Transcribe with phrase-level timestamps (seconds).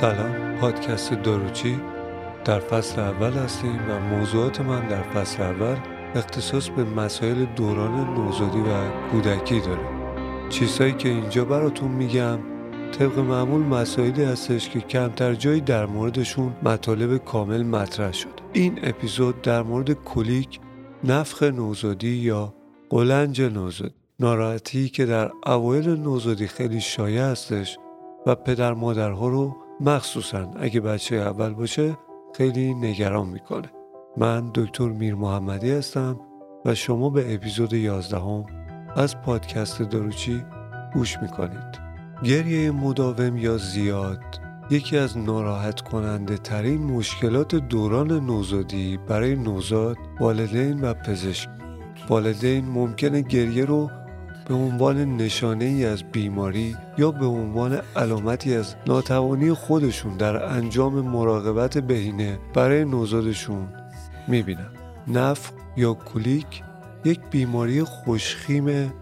[0.00, 0.58] سلام.
[0.60, 1.80] پادکست داروچی
[2.44, 5.76] در فصل اول هستیم و موضوعات من در فصل اول
[6.14, 9.80] اختصاص به مسائل دوران نوزادی و کودکی داره.
[10.48, 12.38] چیزهایی که اینجا براتون میگم
[12.98, 19.42] طبق معمول مسائلی هستش که کمتر جایی در موردشون مطالب کامل مطرح شد این اپیزود
[19.42, 20.60] در مورد کلیک
[21.04, 22.54] نفخ نوزادی یا
[22.90, 23.94] قلنج نوزادی.
[24.20, 27.78] ناراحتی که در اوایل نوزادی خیلی شایع هستش
[28.26, 31.96] و پدر مادرها رو مخصوصا اگه بچه اول باشه
[32.36, 33.70] خیلی نگران می‌کنه.
[34.16, 36.20] من دکتر میر محمدی هستم
[36.64, 38.44] و شما به اپیزود 11 هم
[38.96, 40.44] از پادکست داروچی
[40.94, 41.80] گوش می‌کنید.
[42.24, 50.80] گریه مداوم یا زیاد یکی از ناراحت کننده ترین مشکلات دوران نوزادی برای نوزاد والدین
[50.80, 51.48] و پزشک.
[52.08, 53.90] والدین ممکنه گریه رو
[54.50, 61.00] به عنوان نشانه ای از بیماری یا به عنوان علامتی از ناتوانی خودشون در انجام
[61.00, 63.68] مراقبت بهینه برای نوزادشون
[64.28, 64.70] می‌بینن
[65.08, 66.62] نفق یا کولیک
[67.04, 68.92] یک بیماری خوشخیم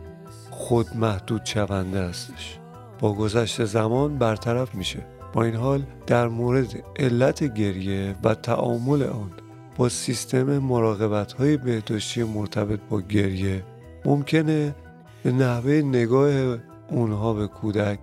[0.51, 2.59] خود محدود شونده هستش.
[2.99, 5.07] با گذشت زمان برطرف میشه.
[5.33, 9.31] با این حال در مورد علت گریه و تعامل آن
[9.77, 13.65] با سیستم مراقبت های بهداشتی مرتبط با گریه
[14.05, 14.75] ممکنه
[15.23, 16.59] به نحوه نگاه
[16.89, 17.99] اونها به کودک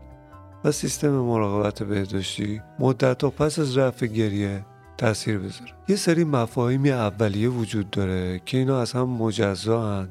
[0.64, 4.66] و سیستم مراقبت بهداشتی مدت تا پس از رفع گریه
[4.98, 5.72] تاثیر بذاره.
[5.88, 10.08] یه سری مفاهیمی اولیه وجود داره که اینا از هم مجزا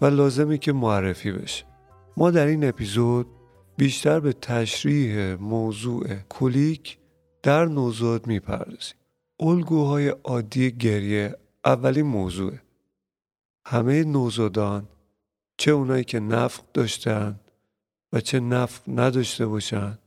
[0.00, 1.64] و لازمی که معرفی بشه.
[2.16, 3.26] ما در این اپیزود
[3.76, 6.98] بیشتر به تشریح موضوع کلیک
[7.42, 8.94] در نوزاد می‌پردازیم.
[9.40, 12.62] الگوهای عادی گریه اولین موضوعه.
[13.66, 14.88] همه نوزادان
[15.60, 17.40] چه اونایی که نفق داشتن
[18.12, 19.98] و چه نفق نداشته باشند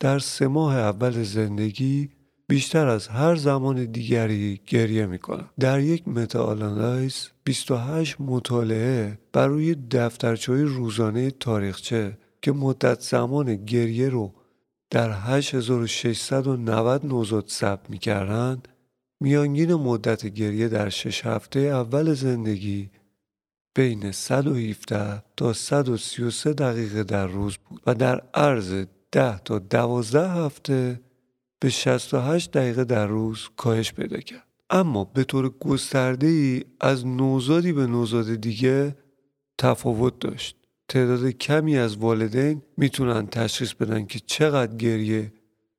[0.00, 2.10] در سه ماه اول زندگی
[2.48, 5.44] بیشتر از هر زمان دیگری گریه می‌کنن.
[5.60, 14.34] در یک متاالانایز 28 مطالعه بر روی دفترچه روزانه تاریخچه که مدت زمان گریه رو
[14.90, 18.68] در 8690 نوزاد ثبت می‌کردند
[19.20, 22.90] میانگین مدت گریه در شش هفته اول زندگی
[23.74, 31.00] بین 117 تا 133 دقیقه در روز بود و در عرض 10 تا 12 هفته
[31.60, 34.46] به 68 دقیقه در روز کاهش پیدا کرد.
[34.70, 38.96] اما به طور گسترده ای از نوزادی به نوزاد دیگه
[39.58, 40.56] تفاوت داشت.
[40.88, 45.32] تعداد کمی از والدین می‌تونن تشخیص بدن که چقدر گریه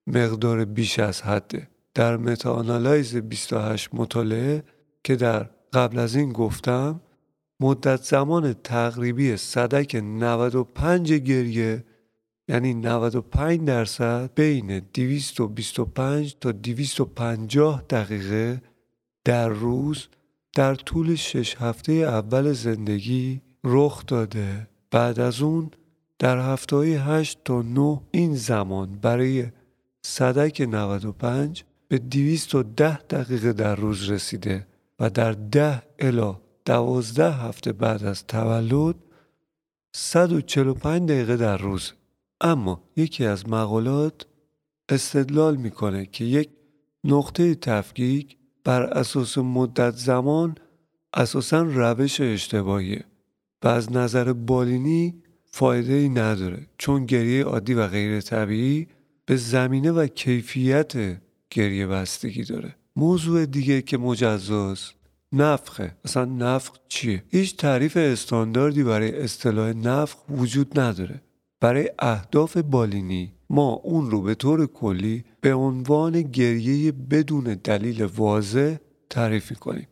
[0.07, 1.67] مقدار بیش از حده.
[1.93, 4.63] در متاانالایز 28 مطالعه
[5.03, 7.01] که در قبل از این گفتم
[7.61, 11.83] مدت زمان تقریبی صدک 95 گریه
[12.47, 18.61] یعنی 95 درصد بین 225 تا 250 دقیقه
[19.25, 20.07] در روز
[20.55, 24.67] در طول 6 هفته اول زندگی رخ داده.
[24.91, 25.71] بعد از اون
[26.19, 29.45] در هفته 8 تا 9 این زمان برای
[30.01, 34.67] صدک 95 به 210 دقیقه در روز رسیده
[34.99, 38.95] و در 10 الا دوازده هفته بعد از تولد
[39.95, 41.93] 145 دقیقه در روز.
[42.41, 44.25] اما یکی از مقالات
[44.89, 46.49] استدلال می‌کنه که یک
[47.03, 50.55] نقطه تفکیک بر اساس مدت زمان
[51.13, 53.03] اساسا روش اشتباهیه
[53.63, 58.87] و از نظر بالینی فایده ای نداره چون گریه عادی و غیر طبیعی
[59.25, 62.75] به زمینه و کیفیت گریه بستگی داره.
[62.95, 65.00] موضوع دیگه که مجزاست
[65.33, 65.95] نفخه.
[66.05, 71.21] اصلا نفخ چیه؟ هیچ تعریف استانداردی برای اصطلاح نفخ وجود نداره.
[71.59, 78.75] برای اهداف بالینی ما اون رو به طور کلی به عنوان گریه بدون دلیل واضح
[79.09, 79.87] تعریف کنیم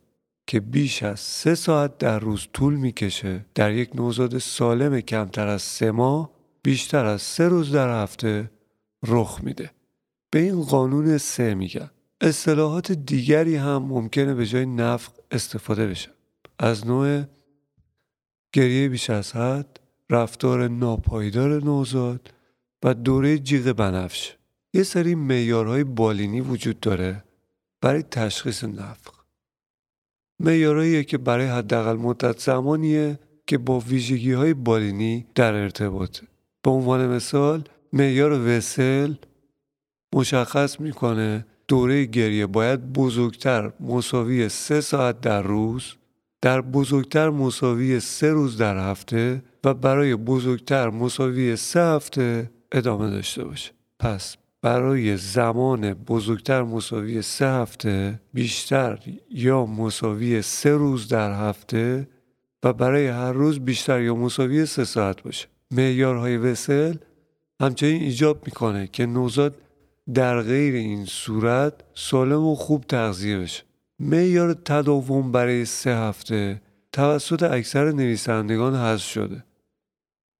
[0.46, 3.46] که بیش از سه ساعت در روز طول می‌کشه.
[3.54, 6.30] در یک نوزاد سالم کمتر از سه ماه
[6.62, 8.50] بیشتر از سه روز در هفته
[9.06, 9.70] رخ میده.
[10.30, 11.90] به این قانون سه میگن.
[12.20, 16.10] اصطلاحات دیگری هم ممکنه به جای نفق استفاده بشه.
[16.58, 17.24] از نوع
[18.52, 19.80] گریه بیش از حد
[20.10, 22.34] رفتار ناپایدار نوزاد
[22.82, 24.36] و دوره جیغ بنفش.
[24.74, 27.24] یه سری میارهای بالینی وجود داره
[27.80, 29.14] برای تشخیص نفق.
[30.38, 36.26] میارهاییه که برای حداقل مدت زمانیه که با ویژگی های بالینی در ارتباطه.
[36.62, 39.14] به عنوان مثال معیار وسل
[40.14, 45.94] مشخص می‌کنه دوره گریه باید بزرگتر مساوی سه ساعت در روز
[46.42, 53.44] در بزرگتر مساوی سه روز در هفته و برای بزرگتر مساوی سه هفته ادامه داشته
[53.44, 53.70] باشه.
[53.98, 58.98] پس برای زمان بزرگتر مساوی سه هفته بیشتر
[59.30, 62.08] یا مساوی سه روز در هفته
[62.62, 65.46] و برای هر روز بیشتر یا مساوی سه ساعت باشه.
[65.70, 66.94] معیارهای وسل
[67.60, 69.56] همچنین ایجاب می‌کنه که نوزاد
[70.14, 73.62] در غیر این صورت سالم و خوب تغذیه بشه.
[73.98, 76.62] معیار تداوم برای سه هفته
[76.92, 79.44] توسط اکثر نویسندگان حذف شده.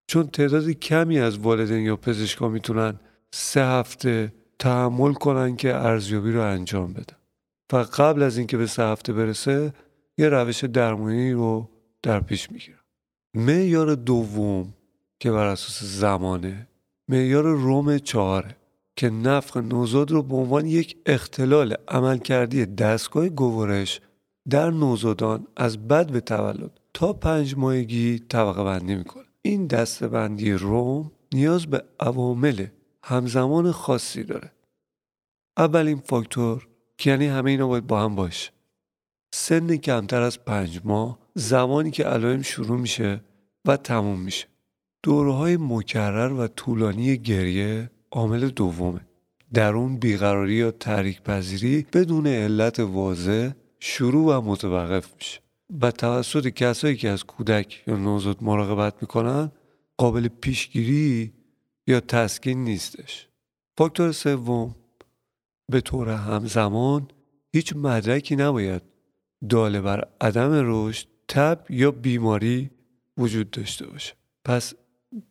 [0.07, 2.99] چون تعداد کمی از والدین یا پزشکا می‌تونن
[3.31, 7.17] سه هفته تحمل کنن که ارزیابی رو انجام بدن.
[7.73, 9.73] و قبل از اینکه به سه هفته برسه
[10.17, 11.69] یه روش درمانی رو
[12.03, 12.79] در پیش می‌گیرن.
[13.33, 14.73] معیار دوم
[15.19, 16.67] که بر اساس زمانه
[17.07, 18.55] معیار روم چهاره.
[18.95, 24.01] که نفخ نوزاد رو به عنوان یک اختلال عملکردی دستگاه گوارش
[24.49, 29.23] در نوزادان از بد به تولد تا پنج ماهگی طبقه بندی می‌کنه.
[29.41, 32.65] این دسته بندی روم نیاز به عوامل
[33.03, 34.51] همزمان خاصی داره.
[35.57, 36.67] اولین فاکتور
[36.97, 38.51] که یعنی همه اینا باید با هم باشه.
[39.33, 43.21] سن کمتر از پنج ماه زمانی که علائم شروع میشه
[43.65, 44.47] و تموم میشه.
[45.03, 49.01] دورهای مکرر و طولانی گریه عامل دومه.
[49.53, 55.39] در اون بیقراری یا تحریک پذیری بدون علت واضح شروع و متوقف میشه.
[55.81, 59.51] و توسط کسایی که از کودک یا نوزاد مراقبت می‌کنن
[59.97, 61.33] قابل پیشگیری
[61.87, 63.27] یا تسکین نیستش.
[63.77, 64.75] فاکتور سوم
[65.71, 67.07] به طور همزمان
[67.53, 68.81] هیچ مدرکی نباید
[69.49, 72.69] داله بر عدم رشد تب یا بیماری
[73.17, 74.13] وجود داشته باشه.
[74.45, 74.73] پس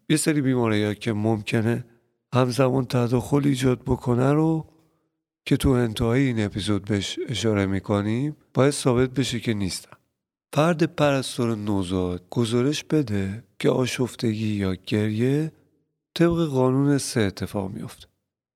[0.09, 1.85] یه سری بیماری که ممکنه
[2.35, 4.67] همزمان تداخل ایجاد بکنه رو
[5.45, 9.97] که تو انتهای این اپیزود بهش اشاره می‌کنیم باید ثابت بشه که نیستن.
[10.53, 15.53] فرد پرستار نوزاد گزارش بده که آشفتگی یا گریه
[16.15, 18.07] طبق قانون سه اتفاق میفته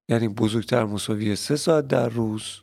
[0.08, 2.60] یعنی بزرگتر مساوی سه ساعت در روز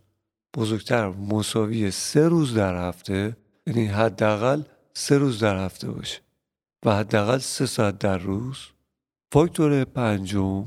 [0.55, 3.37] بزرگتر مساوی سه روز در هفته
[3.67, 4.61] یعنی حداقل
[4.93, 6.21] سه روز در هفته باشه
[6.85, 8.57] و حداقل سه ساعت در روز.
[9.31, 10.65] فاکتور پنجم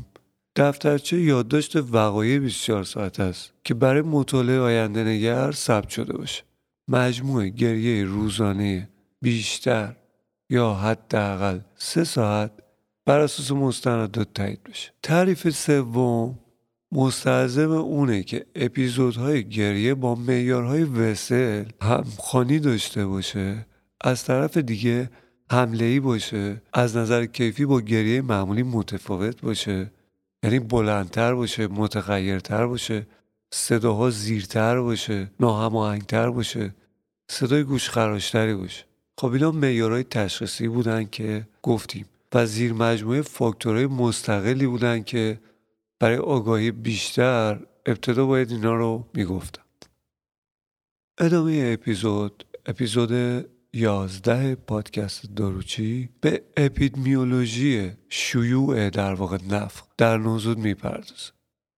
[0.56, 6.42] دفترچه یادداشت وقایع 24 ساعت است که برای مطالعه آینده نگر ثبت شده باشه.
[6.88, 8.88] مجموع گریه روزانه
[9.22, 9.96] بیشتر
[10.50, 12.50] یا حداقل سه ساعت
[13.06, 14.92] بر اساس مستندات تایید بشه.
[15.02, 16.38] تعریف سوم
[16.92, 23.66] مستلزم اونه که اپیزودهای گریه با معیارهای وسل همخوانی داشته باشه
[24.00, 25.10] از طرف دیگه
[25.50, 29.90] حمله ای باشه از نظر کیفی با گریه معمولی متفاوت باشه.
[30.44, 33.06] یعنی بلندتر باشه متغیرتر باشه
[33.52, 36.74] صداها زیرتر باشه ناهماهنگتر باشه
[37.30, 38.84] صدای گوش خراشتری باشه.
[39.18, 45.40] خب اینا معیارهای تشخیصی بودن که گفتیم و زیر مجموعه فاکتورهای مستقلی بودن که
[46.00, 49.62] برای آگاهی بیشتر ابتدا باید اینا رو می‌گفتم
[51.18, 53.12] ادامه اپیزود اپیزود
[53.74, 61.32] یازده پادکست داروچی به اپیدمیولوژی شیوع در واقع نفق در نوزود می‌پردازه.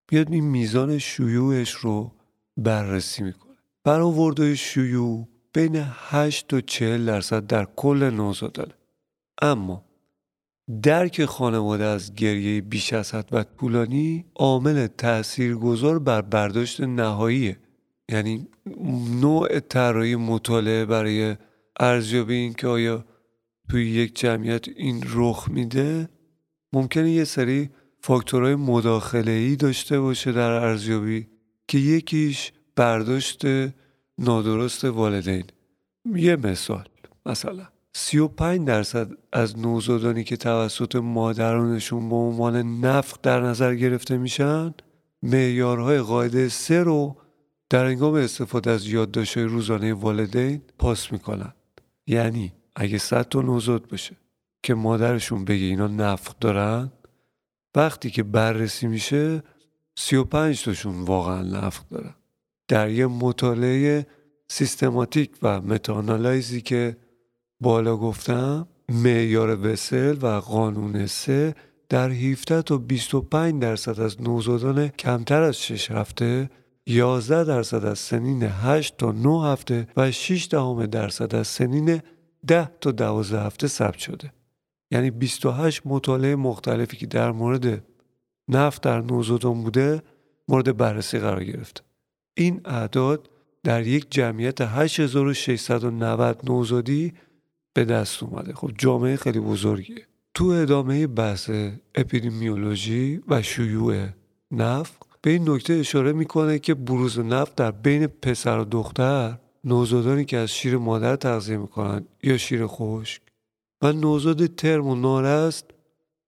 [0.09, 2.13] بیاد این میزان شیوعش رو
[2.57, 3.57] بررسی می‌کنه.
[3.85, 8.75] برآورده شیوع بین 8 تا 40 درصد در کل نوزادانه
[9.43, 9.85] اما
[10.83, 17.59] درک خانواده از گریه بیش از حد و طولانی عامل تاثیرگذار بر برداشت نهاییه
[18.09, 18.49] یعنی
[19.21, 21.37] نوع طراحی مطالعه برای
[21.81, 23.05] ارزیابی این که آیا
[23.71, 26.09] توی یک جمعیت این رخ میده؟
[26.73, 31.27] ممکنه یه سری فاکتورهای مداخله ای داشته باشه در ارزیابی
[31.69, 33.43] که یکیش برداشت
[34.19, 35.45] نادرست والدین.
[36.15, 36.89] یه مثال
[37.27, 44.75] مثلا 35 درصد از نوزادانی که توسط مادرانشون به عنوان نفق در نظر گرفته میشن
[45.23, 47.17] معیارهای قاعده سه رو
[47.71, 51.53] در انگام استفاده از یادداشت‌های روزانه والدین پاس می‌کنن.
[52.07, 54.17] یعنی اگه صد تا نوزاد باشه
[54.63, 56.93] که مادرشون بگه اینا نفق دارن
[57.75, 59.43] وقتی که بررسی میشه
[59.99, 62.15] 35 تاشون واقعا نفق دارن.
[62.69, 64.07] در یه مطالعه
[64.49, 66.97] سیستماتیک و متانالایزی که
[67.61, 71.55] بالا گفتم معیار وسل و قانون سه
[71.89, 76.51] در 17 تا 25 درصد از نوزادان کمتر از 6 هفته
[76.87, 82.03] 11 درصد از سنین 8 تا 9 هفته و 6 دهم درصد از سنین
[82.47, 84.33] 10 تا 12 هفته ثبت شده.
[84.91, 87.85] یعنی 28 مطالعه مختلفی که در مورد
[88.49, 90.03] نفت در نوزادان بوده
[90.49, 91.83] مورد بررسی قرار گرفته.
[92.35, 93.31] این اعداد
[93.65, 97.13] در یک جمعیت 8690 نوزادی
[97.73, 98.55] به دست اومده.
[98.55, 100.07] خب جامعه خیلی بزرگیه.
[100.35, 101.51] تو ادامه بحث
[101.95, 104.07] اپیدمیولوژی و شیوع
[104.51, 110.25] نفق به این نکته اشاره می‌کنه که بروز نفت در بین پسر و دختر نوزادانی
[110.25, 113.23] که از شیر مادر تغذیه می‌کنن یا شیر خشک
[113.83, 115.71] و نوزاد ترم و نارست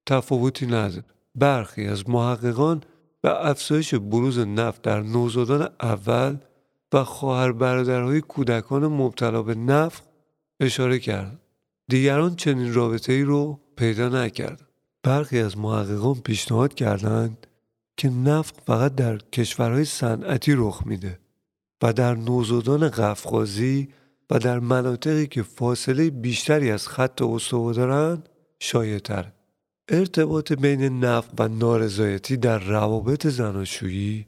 [0.07, 1.05] تفاوتی نداره
[1.35, 2.83] برخی از محققان
[3.21, 6.37] به افزایش بروز نفت در نوزادان اول
[6.93, 10.03] و خواهر برادرهای کودکان مبتلا به نفت
[10.61, 11.41] اشاره کرد.
[11.89, 14.69] دیگران چنین رابطه ای رو پیدا نکردند.
[15.03, 17.47] برخی از محققان پیشنهاد کردند
[17.99, 21.19] که نفق فقط در کشورهای صنعتی رخ میده
[21.83, 23.89] و در نوزادان قفقازی
[24.31, 28.29] و در مناطقی که فاصله بیشتری از خط استوا دارند
[28.61, 29.33] شایعتر.
[29.89, 34.27] ارتباط بین نفق و نارضایتی در روابط زناشویی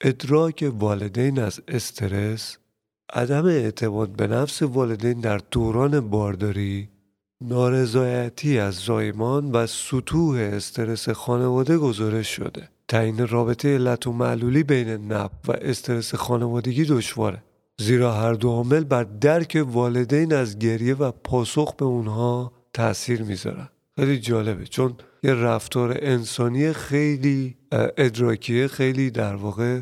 [0.00, 2.58] ادراک والدین از استرس
[3.12, 6.88] عدم اعتماد به نفس والدین در دوران بارداری
[7.40, 12.71] نارضایتی از زایمان و سطوح استرس خانواده گزارش شده.
[12.92, 17.42] تعیین رابطه علت و معلولی بین نب و استرس خانوادگی دشواره.
[17.78, 23.68] زیرا هر دو عامل بر درک والدین از گریه و پاسخ به اونها تاثیر می‌ذارن.
[23.96, 29.80] خیلی جالبه چون یه رفتار انسانی خیلی ادراکیه خیلی در واقع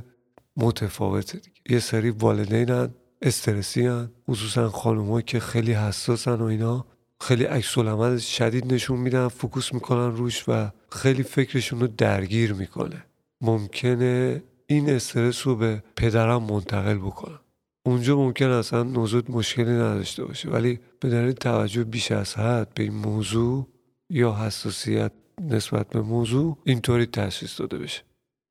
[0.57, 1.57] متفاوته دیگه.
[1.71, 6.87] یه سری والدینن استرسی هن خصوصا خانوما که خیلی حساسن و اینا
[7.21, 7.79] خیلی عکس
[8.27, 13.05] شدید نشون میدن فکوس می‌کنن روش و خیلی فکرشون رو درگیر می‌کنه.
[13.41, 17.39] ممکنه این استرس رو به پدرم منتقل بکنن
[17.87, 20.51] اونجا ممکن اصلا نوزود مشکلی نداشته باشه.
[20.51, 23.67] ولی به دلیل توجه بیش از حد به این موضوع
[24.11, 28.03] یا حساسیت نسبت به موضوع اینطوری تشخیص داده بشه.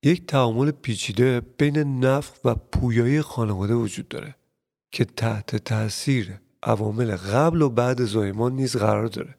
[0.05, 4.36] یک تعامل پیچیده بین نفخ و پویایی خانواده وجود داره
[4.91, 9.36] که تحت تاثیر عوامل قبل و بعد زایمان نیز قرار داره.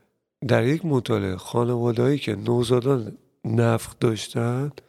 [0.48, 4.80] در یک مطالعه خانوادهایی که نوزادان نفخ داشتند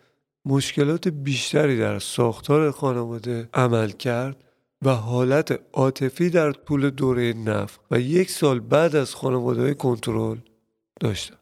[0.46, 4.44] مشکلات بیشتری در ساختار خانواده عمل کرد
[4.82, 10.38] و حالت عاطفی در طول دوره نفخ و یک سال بعد از خانواده کنترل
[11.00, 11.38] داشتند.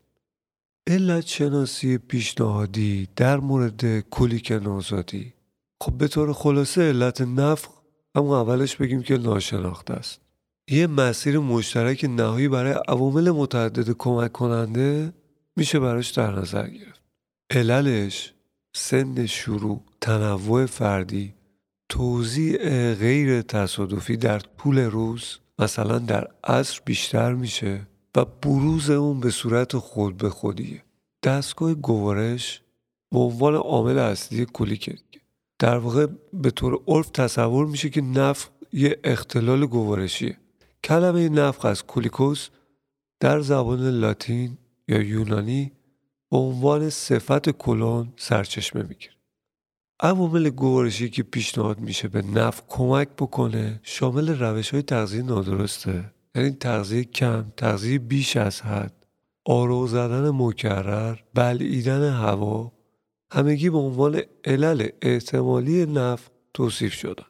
[0.88, 5.34] علت شناسی پیشنهادی در مورد کلیک نوزادی.
[5.82, 7.70] خب به طور خلاصه علت نفخ
[8.16, 10.22] اما اولش بگیم که ناشناخته است.
[10.72, 15.14] یه مسیر مشترک نهایی برای عوامل متعدد کمک کننده
[15.56, 17.02] میشه براش در نظر گرفت.
[17.50, 18.34] عللش
[18.74, 21.34] سن شروع تنوع فردی
[21.90, 29.30] توضیع غیر تصادفی در طول روز مثلا در عصر بیشتر میشه و بروز اون به
[29.30, 30.84] صورت خود به خودیه.
[31.24, 32.62] دستگاه گوارش
[33.12, 34.96] به عنوان عامل اصلی کلیکه
[35.60, 40.38] در واقع به طور عرف تصور میشه که نفق یه اختلال گوارشیه.
[40.84, 42.50] کلمه نفق از کولیکوس
[43.20, 44.58] در زبان لاتین
[44.88, 45.72] یا یونانی
[46.32, 49.14] به عنوان صفت کلون سرچشمه می‌گیره.
[50.00, 56.52] عوامل گوارشی که پیشنهاد میشه به نفق کمک بکنه شامل روش های تغذیه نادرسته یعنی
[56.52, 58.94] تغذیه کم تغذیه بیش از حد
[59.46, 62.72] آرو زدن مکرر بلعیدن هوا
[63.32, 67.26] همگی به عنوان علل احتمالی نفق توصیف شدن.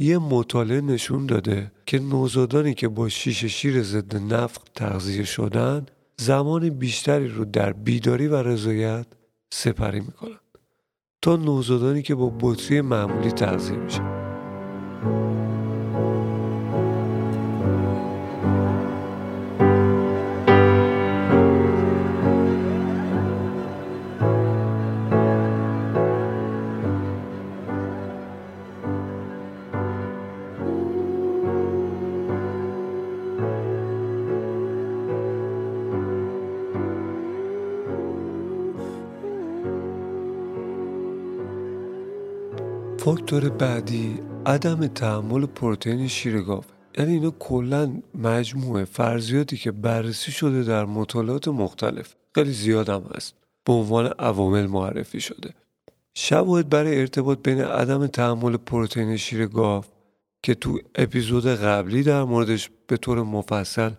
[0.00, 6.70] یه مطالعه نشون داده که نوزادانی که با شیشه شیر ضد نفق تغذیه شدن زمان
[6.70, 9.06] بیشتری رو در بیداری و رضایت
[9.52, 10.38] سپری می‌کنن
[11.22, 14.09] تا نوزادانی که با بطری معمولی تغذیه میشن.
[43.30, 46.64] فاکتور بعدی عدم تحمل پروتئین شیر گاو
[46.98, 52.14] یعنی اینا کلا مجموعه فرضیاتی که بررسی شده در مطالعات مختلف.
[52.34, 53.34] خیلی زیاد هم هست.
[53.64, 55.50] به عنوان عوامل معرفی شده.
[56.14, 59.84] شواهد برای ارتباط بین عدم تحمل پروتئین شیر گاو
[60.42, 63.90] که تو اپیزود قبلی در موردش به طور مفصل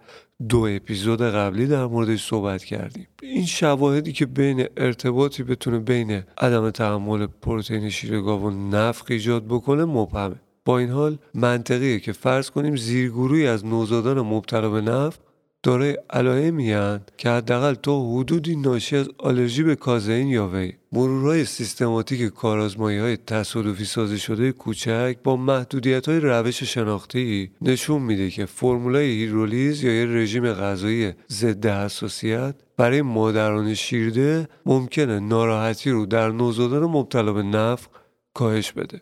[0.49, 3.07] دو اپیزود قبلی در موردش صحبت کردیم.
[3.21, 9.45] این شواهدی که بین ارتباطی بتونه بین عدم تحمل پروتئین شیر گاو و نفخ ایجاد
[9.45, 10.35] بکنه مبهمه.
[10.65, 15.17] با این حال منطقیه که فرض کنیم زیرگروهی از نوزادان مبتلا به نفخ
[15.63, 16.75] دارای علائمی
[17.17, 23.17] که حداقل تا حدودی ناشی از آلرژی به کازئین یا وی مرورهای سیستماتیک کارازمایی های
[23.17, 29.93] تصادفی سازی شده کوچک با محدودیت های روش شناختی نشون میده که فرمولای هیرولیز یا
[29.93, 37.43] یه رژیم غذایی ضد حساسیت برای مادران شیرده ممکنه ناراحتی رو در نوزادان مبتلا به
[37.43, 37.87] نفخ
[38.33, 39.01] کاهش بده.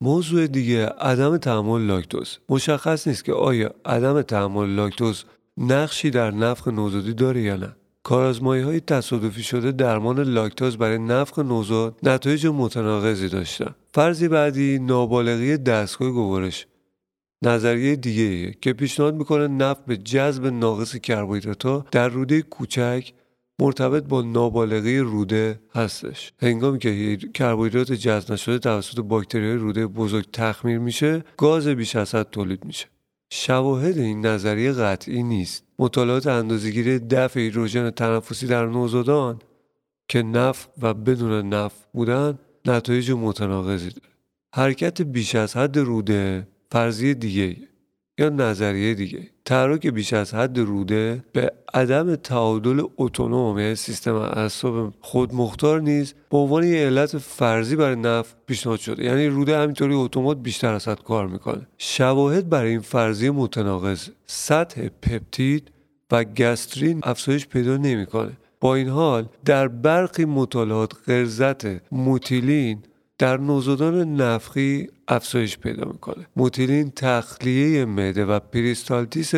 [0.00, 2.38] موضوع دیگه عدم تحمل لاکتوز.
[2.48, 5.24] مشخص نیست که آیا عدم تحمل لاکتوز
[5.58, 11.38] نقشی در نفخ نوزادی داره یا نه؟ کارازمایی های تصادفی شده درمان لاکتوز برای نفخ
[11.38, 13.74] نوزاد نتایج متناقضی داشتن.
[13.94, 16.66] فرضی بعدی نابالغی دستگاه گوارش.
[17.42, 23.12] نظریه دیگه که پیشنهاد می‌کنه نفت به جذب ناقص کربوهیدرات در روده کوچک
[23.60, 26.32] مرتبط با نابالغی روده هستش.
[26.42, 32.30] هنگامی که کربوهیدرات جذب نشده توسط باکتری روده بزرگ تخمیر میشه گاز بیش از حد
[32.30, 32.86] تولید میشه.
[33.30, 35.64] شواهد این نظریه قطعی نیست.
[35.78, 39.38] مطالعات اندازهگیری دفع هیدروژن تنفسی در نوزادان
[40.08, 44.14] که نف و بدون نف بودن نتایج متناقضی داره.
[44.54, 47.56] حرکت بیش از حد روده فرضیه دیگه
[48.18, 49.30] یا نظریه دیگه.
[49.44, 56.36] تحرک بیش از حد روده به عدم تعادل اتونوم یعنی سیستم اعصاب خودمختار نیز به
[56.38, 59.04] عنوان یه علت فرضی برای نفع پیشنهاد شده.
[59.04, 61.66] یعنی روده همینطوری اتومات بیشتر از حد کار می‌کنه.
[61.78, 65.70] شواهد برای این فرضیه متناقض سطح پپتید
[66.10, 68.32] و گاسترین افزایش پیدا نمی‌کنه.
[68.60, 72.78] با این حال در برخی مطالعات غلظت موتیلین
[73.18, 76.26] در نوزادان نفخی افزایش پیدا می‌کنه.
[76.36, 79.34] موتیلین تخلیه معده و peristalsis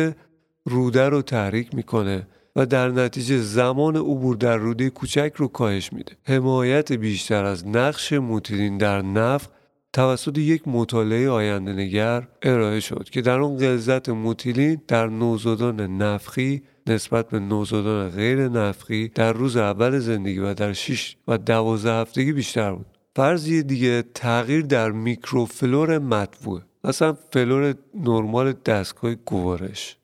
[0.65, 6.11] روده رو تحریک می‌کنه و در نتیجه زمان عبور در روده کوچک رو کاهش میده.
[6.23, 9.47] حمایت بیشتر از نقش موتیلین در نفخ
[9.93, 16.61] توسط یک مطالعه آینده نگر ارائه شد که در اون غلظت موتیلین در نوزادان نفخی
[16.87, 22.33] نسبت به نوزادان غیر نفخی در روز اول زندگی و در 6 و 12 هفتگی
[22.33, 22.85] بیشتر بود.
[23.15, 29.97] فرضیه دیگه تغییر در میکروفلور مطبوع مثلا فلور نرمال دستگاه گوارش.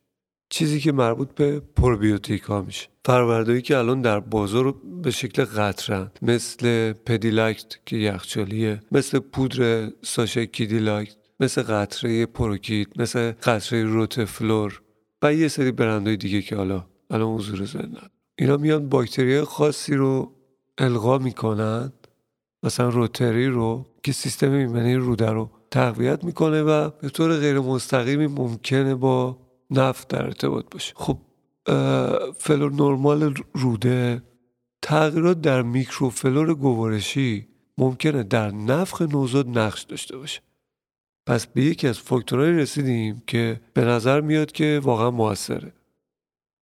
[0.49, 2.87] چیزی که مربوط به پروبیوتیک ها میشه.
[3.05, 8.81] فرآورده‌هایی که الان در بازار به شکل قطره‌ن مثل پدیلاکت که یخچالیه.
[8.91, 14.81] مثل پودر ساشه کیدیلاکت مثل قطره پروکیت مثل قطره روتفلور.
[15.21, 20.31] و یه سری برندهای دیگه که حالا الان حضور زندن اینا میان باکتری خاصی رو
[20.77, 21.93] القا می‌کنن.
[22.63, 28.27] مثلا روتری رو که سیستم ایمنی روده رو تقویت می‌کنه و به طور غیر مستقیمی
[28.27, 29.37] ممکنه با
[29.71, 30.93] نفخ در ارتباط باشه.
[30.95, 31.17] خب
[32.37, 34.23] فلور نرمال روده
[34.81, 40.41] تغییرات در میکروفلور گوارشی ممکنه در نفخ نوزاد نقش داشته باشه.
[41.25, 45.73] پس به یکی از فاکتورهایی رسیدیم که به نظر میاد که واقعا موثره.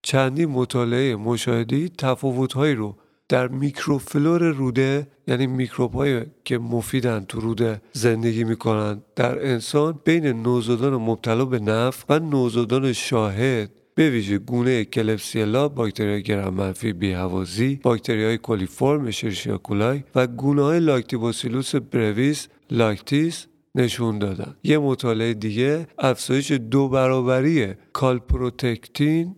[0.03, 2.97] چندین مطالعه مشاهده‌ای تفاوتهایی رو
[3.29, 10.93] در میکروفلور روده یعنی میکروب که مفیدن تو روده زندگی می‌کنن در انسان بین نوزادان
[10.93, 18.23] مبتلا به نفخ و نوزادان شاهد به ویژه گونه کلبسیلا باکتری گرم منفی بیهوازی باکتری
[18.25, 24.55] های کلیفرم اشرشیاکولای و گونه های لاکتوباسیلوس برویس لاکتیس نشون دادن.
[24.63, 29.35] یه مطالعه دیگه افزایش دو برابری کالپروتکتین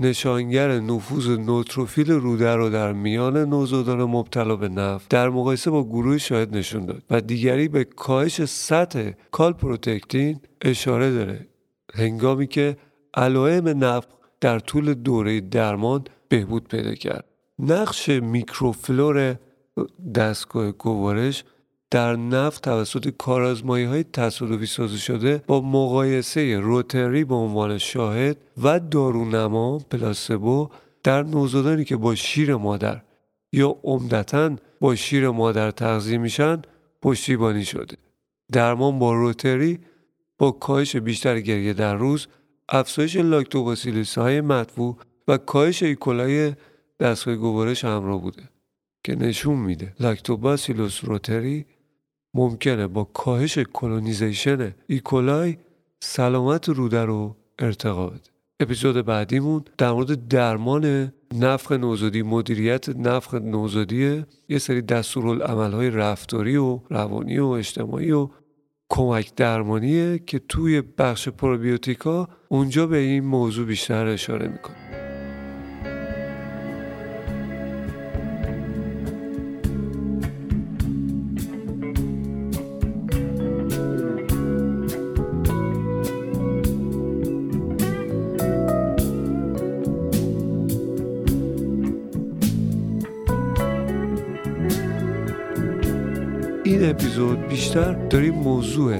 [0.00, 6.18] نشانگر نفوذ نوتروفیل روده رو در میان نوزادان مبتلا به نفخ در مقایسه با گروه
[6.18, 11.46] شاهد نشون داد و دیگری به کاهش سطح کالپروتکتین اشاره داره.
[11.94, 12.76] هنگامی که
[13.14, 14.08] علائم نفخ
[14.40, 17.24] در طول دوره درمان بهبود پیدا کرد.
[17.58, 19.36] نقش میکروفلور
[20.14, 21.44] دستگاه گوارش
[21.90, 28.80] در نفت توسط کارازمایی های تصادفی سازی شده با مقایسه روتری به عنوان شاهد و
[28.80, 30.68] دارونما پلاسبو
[31.04, 33.02] در نوزادانی که با شیر مادر
[33.52, 36.62] یا عمدتا با شیر مادر تغذیه میشن
[37.02, 37.96] پشتیبانی شده.
[38.52, 39.78] درمان با روتری
[40.38, 42.26] با کاهش بیشتر گریه در روز
[42.68, 44.96] افزایش لاکتوباسیلیس های مطبوع
[45.28, 46.52] و کاهش ایکولای
[47.00, 48.42] دستگاه گوارش همراه بوده
[49.04, 49.92] که نشون میده.
[50.00, 51.66] لاکتوباسیلوس روتری
[52.34, 55.56] ممکنه با کاهش colonization ایکولای
[56.00, 58.20] سلامت روده رو ارتقا بده.
[58.60, 64.82] اپیزود بعدیمون در مورد درمان نفخ نوزادی مدیریت نفخ نوزادی یه سری
[65.72, 68.28] های رفتاری و روانی و اجتماعی و
[68.88, 74.89] کمک درمانیه که توی بخش پروبیوتیکا اونجا به این موضوع بیشتر اشاره می‌کنه
[96.70, 98.96] این اپیزود بیشتر داریم موضوع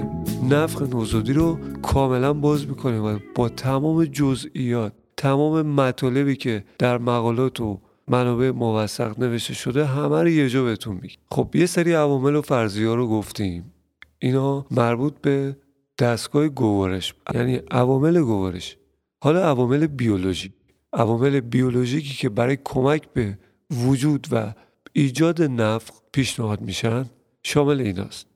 [0.51, 7.61] نفخ نوزادی رو کاملا باز می‌کنیم و با تمام جزئیات تمام مطالبی که در مقالات
[7.61, 12.43] و منابع موثق نوشته شده همه رو یه جا بهتون خب یه سری عوامل و
[12.43, 13.73] فرضیه رو گفتیم.
[14.19, 15.57] اینا مربوط به
[15.99, 18.77] دستگاه گوارش یعنی عوامل گوارش.
[19.23, 20.53] حالا عوامل بیولوژی.
[20.93, 23.39] عوامل بیولوژیکی که برای کمک به
[23.71, 24.55] وجود و
[24.93, 27.05] ایجاد نفق پیشنهاد میشن.
[27.43, 28.27] شامل ایناست.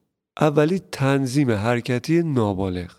[0.41, 2.91] اولی تنظیم حرکتی نابالغ.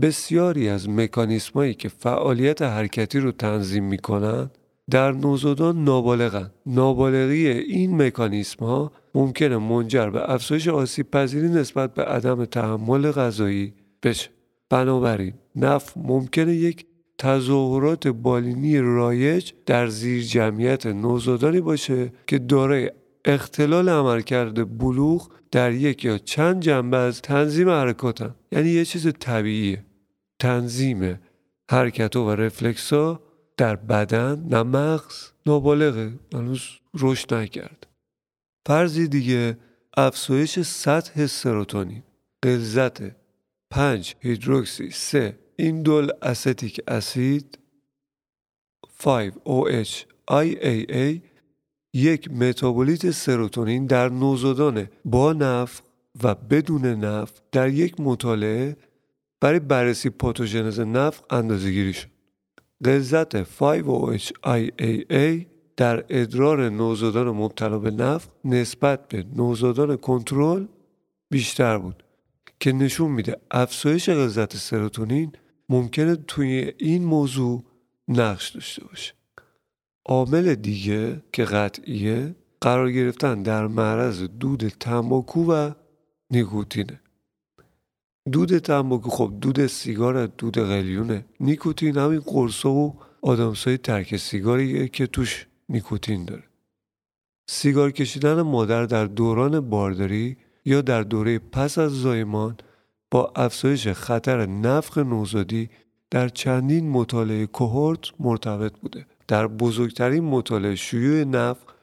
[0.00, 4.50] بسیاری از مکانیسمایی که فعالیت حرکتی رو تنظیم می‌کنن
[4.90, 6.50] در نوزادان نابالغن.
[6.66, 13.74] نابالغی این مکانیسم ها ممکنه منجر به افزایش آسیب پذیری نسبت به عدم تحمل غذایی
[14.02, 14.30] بشه.
[14.70, 16.86] بنابراین نف ممکنه یک
[17.18, 22.90] تظاهرات بالینی رایج در زیر جمعیت نوزادانی باشه که دارای
[23.24, 29.84] اختلال عملکرد بلوغ در یک یا چند جنبه از تنظیم حرکاتن یعنی یه چیز طبیعیه.
[30.40, 31.20] تنظیم
[31.70, 33.22] حرکت و رفلکس ها
[33.56, 35.30] در بدن نه مغز.
[35.46, 36.12] نابالغه.
[36.34, 36.62] هنوز
[36.94, 37.86] رشد نکرد.
[38.66, 39.58] فرضی دیگه
[39.96, 42.02] افزایش سطح سروتونین.
[42.44, 43.02] غلظت
[43.70, 44.90] 5 هیدروکسی.
[44.90, 47.58] 3 ایندول استیک اسید.
[48.98, 51.27] 5 OH IAA
[51.98, 55.84] یک متابولیت سروتونین در نوزادان با نفق
[56.22, 58.76] و بدون نفق در یک مطالعه
[59.40, 62.08] برای بررسی پاتوژنز نفق اندازه گیری شد.
[62.84, 70.66] غلظت 5-OH-IAA در ادرار نوزادان مبتلا به نفق نسبت به نوزادان کنترل
[71.30, 72.04] بیشتر بود
[72.60, 75.32] که نشون میده افزایش غلظت سروتونین
[75.68, 77.64] ممکنه توی این موضوع
[78.08, 79.17] نقش داشته باشه.
[80.08, 85.70] عامل دیگه که قطعیه قرار گرفتن در معرض دود تنباکو و
[86.30, 87.00] نیکوتینه.
[88.32, 91.24] دود تنباکو خب دود سیگار دود قلیونه.
[91.40, 96.44] نیکوتین همین قرصا و آدامسای ترک سیگاریه که توش نیکوتین داره.
[97.48, 102.56] سیگار کشیدن مادر در دوران بارداری یا در دوره پس از زایمان
[103.10, 105.70] با افزایش خطر نفخ نوزادی
[106.10, 109.06] در چندین مطالعه کوهورت مرتبط بوده.
[109.28, 111.74] در بزرگترین مطالعه شیوع نفخ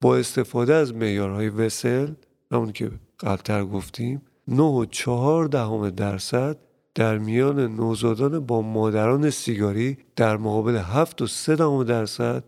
[0.00, 2.12] با استفاده از معیارهای وسل
[2.52, 6.56] همون که قبلتر گفتیم 9 و 4 دهم درصد
[6.94, 12.44] در میان نوزادان با مادران سیگاری در مقابل 7 و 3 دهم درصد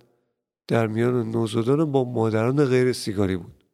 [0.68, 3.64] در میان نوزادان با مادران غیر سیگاری بود.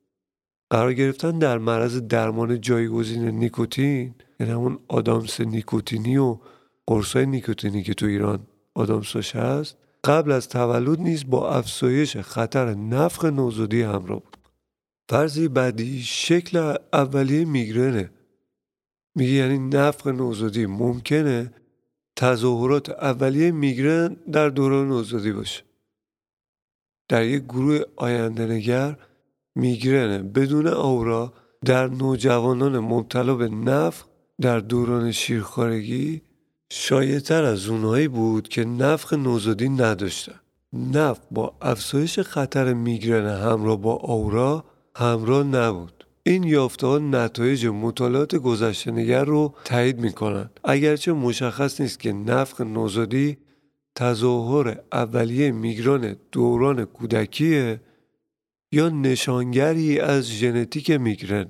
[0.70, 6.38] قرار گرفتن در معرض درمان جایگزین نیکوتین یعنی همون آدامس نیکوتینی و
[6.86, 13.24] قرصای نیکوتینی که تو ایران آدامساش هست قبل از تولد نیز با افزایش خطر نفخ
[13.24, 14.36] نوزادی همراه بود.
[15.08, 18.10] فرضی بعدی شکل اولیه میگرنه.
[19.14, 21.54] میگه یعنی نفخ نوزادی ممکنه
[22.16, 25.62] تظاهرات اولیه میگرن در دوران نوزادی باشه.
[27.08, 28.96] در یک گروه آینده نگر
[29.54, 31.32] میگرن بدون آورا
[31.64, 34.06] در نوجوانان مبتلا به نفخ
[34.40, 36.22] در دوران شیرخارگی
[36.72, 40.40] شایعتر از اونهایی بود که نفخ نوزادی نداشتن.
[40.72, 44.64] نفخ با افزایش خطر میگرن همراه با آورا
[44.96, 46.06] همراه نبود.
[46.22, 50.50] این یافته ها نتایج مطالعات گذشته نگر رو تایید می‌کنن.
[50.64, 53.38] اگرچه مشخص نیست که نفخ نوزادی
[53.94, 57.80] تظاهر اولیه میگران دوران کودکیه
[58.72, 61.48] یا نشانگری از ژنتیک میگرن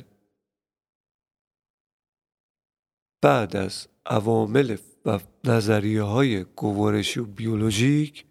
[3.23, 8.25] بعد از عوامل و نظریه های گوارشی و بیولوژیک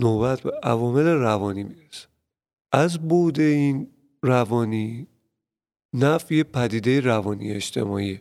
[0.00, 2.08] نوبت به عوامل روانی می‌رسه.
[2.72, 3.90] از بود این
[4.22, 5.06] روانی
[5.94, 8.20] نفی پدیده روانی اجتماعی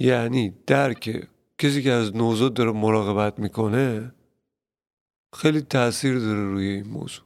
[0.00, 1.28] یعنی درک
[1.58, 4.12] کسی که از نوزاد داره مراقبت می‌کنه
[5.36, 7.24] خیلی تاثیر داره روی این موضوع.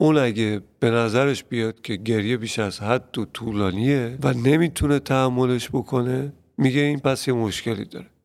[0.00, 5.68] اون اگه به نظرش بیاد که گریه بیش از حد و طولانیه و نمی‌تونه تحملش
[5.68, 8.15] بکنه میگه این پس یه مشکلی داره.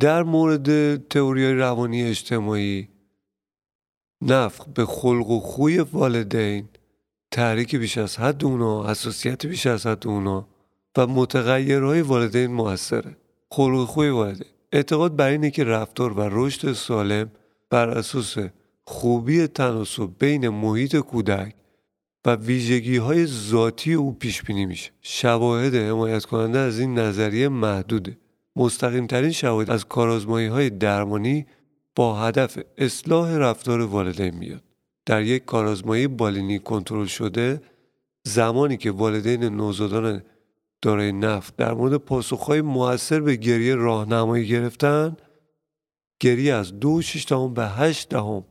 [0.00, 2.88] در مورد تئوری روانی اجتماعی
[4.22, 6.68] نفخ به خلق و خوی والدین
[7.30, 10.48] تحریک بیش از حد اونا حساسیت بیش از حد اونا
[10.96, 13.16] و متغیرهای والدین موثره.
[13.50, 14.46] خلق و خوی والدین.
[14.72, 17.30] اعتقاد بر اینه که رفتار و رشد سالم
[17.70, 18.36] بر اساس
[18.84, 21.54] خوبی تناسب بین محیط کودک
[22.24, 24.90] و ویژگی های ذاتی او پیش بینی میشه.
[25.02, 28.16] شواهد حمایت کننده از این نظریه محدوده.
[28.56, 31.46] مستقیم ترین شواهد از کارازمایی های درمانی
[31.96, 34.62] با هدف اصلاح رفتار والدین میاد.
[35.06, 37.60] در یک کارازمایی بالینی کنترل شده
[38.24, 40.22] زمانی که والدین نوزادان
[40.82, 45.16] دارای نفت در مورد پاسخهای موثر به گریه راهنمایی گرفتن
[46.20, 48.44] گریه از دو شش دهم به هشت دهم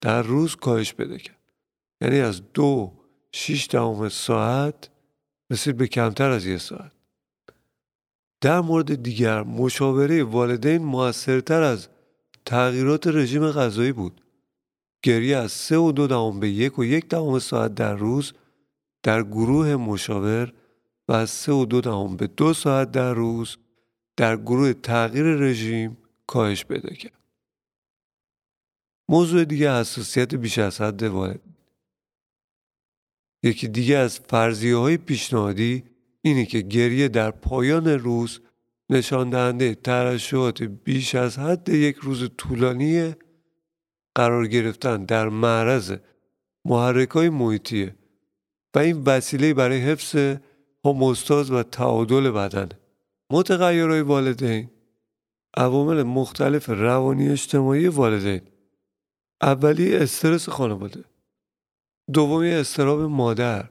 [0.00, 1.52] در روز کاهش پیدا کرد.
[2.00, 2.92] یعنی از دو
[3.32, 4.90] شیش دهم ساعت
[5.50, 6.93] رسید به کمتر از یه ساعت.
[8.44, 11.88] در مورد دیگر مشاوره والدین موثرتر از
[12.46, 14.20] تغییرات رژیم غذایی بود
[15.02, 18.32] گریه از سه و دو دهم به یک و یک دهم ساعت در روز
[19.02, 20.52] در گروه مشاور
[21.08, 23.56] و از سه و دو دهم به دو ساعت در روز
[24.16, 27.18] در گروه تغییر رژیم کاهش پیدا کرد.
[29.08, 31.40] موضوع دیگه حساسیت بیش از حد والد.
[33.42, 35.93] یکی دیگه از فرضیه های پیشنهادی
[36.24, 38.40] اینه که گریه در پایان روز
[38.90, 43.14] نشان دهنده ترشحات بیش از حد یک روز طولانی
[44.14, 45.96] قرار گرفتن در معرض
[46.64, 47.28] محرک های
[48.74, 50.38] و این وسیله برای حفظ
[50.84, 52.68] هموستاز و تعادل بدن.
[53.30, 54.70] متغیرهای والدین.
[55.56, 58.40] عوامل مختلف روانی اجتماعی والدین.
[59.42, 61.04] اولی استرس خانواده.
[62.12, 63.70] دومی استراب مادر.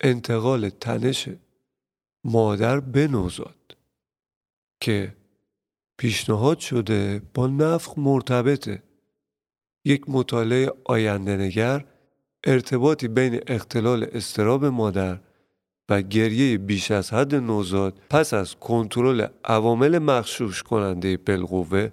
[0.00, 1.28] انتقال تنش
[2.24, 3.76] مادر به نوزاد
[4.80, 5.16] که
[5.98, 8.82] پیشنهاد شده با نفخ مرتبطه.
[9.84, 11.84] یک مطالعه آینده نگر
[12.44, 15.18] ارتباطی بین اختلال استراب مادر
[15.88, 21.88] و گریه بیش از حد نوزاد پس از کنترل عوامل مخشوش کننده بالقوه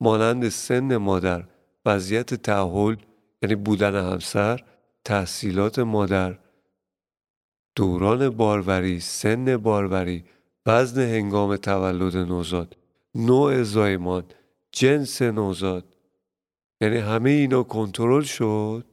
[0.00, 1.44] مانند سن مادر
[1.86, 2.96] وضعیت تعهل
[3.42, 4.64] یعنی بودن همسر
[5.04, 6.38] تحصیلات مادر
[7.76, 10.24] دوران باروری سن باروری
[10.66, 12.76] وزن هنگام تولد نوزاد
[13.14, 14.24] نوع زایمان
[14.72, 15.84] جنس نوزاد.
[16.80, 18.84] یعنی همه اینا کنترل شد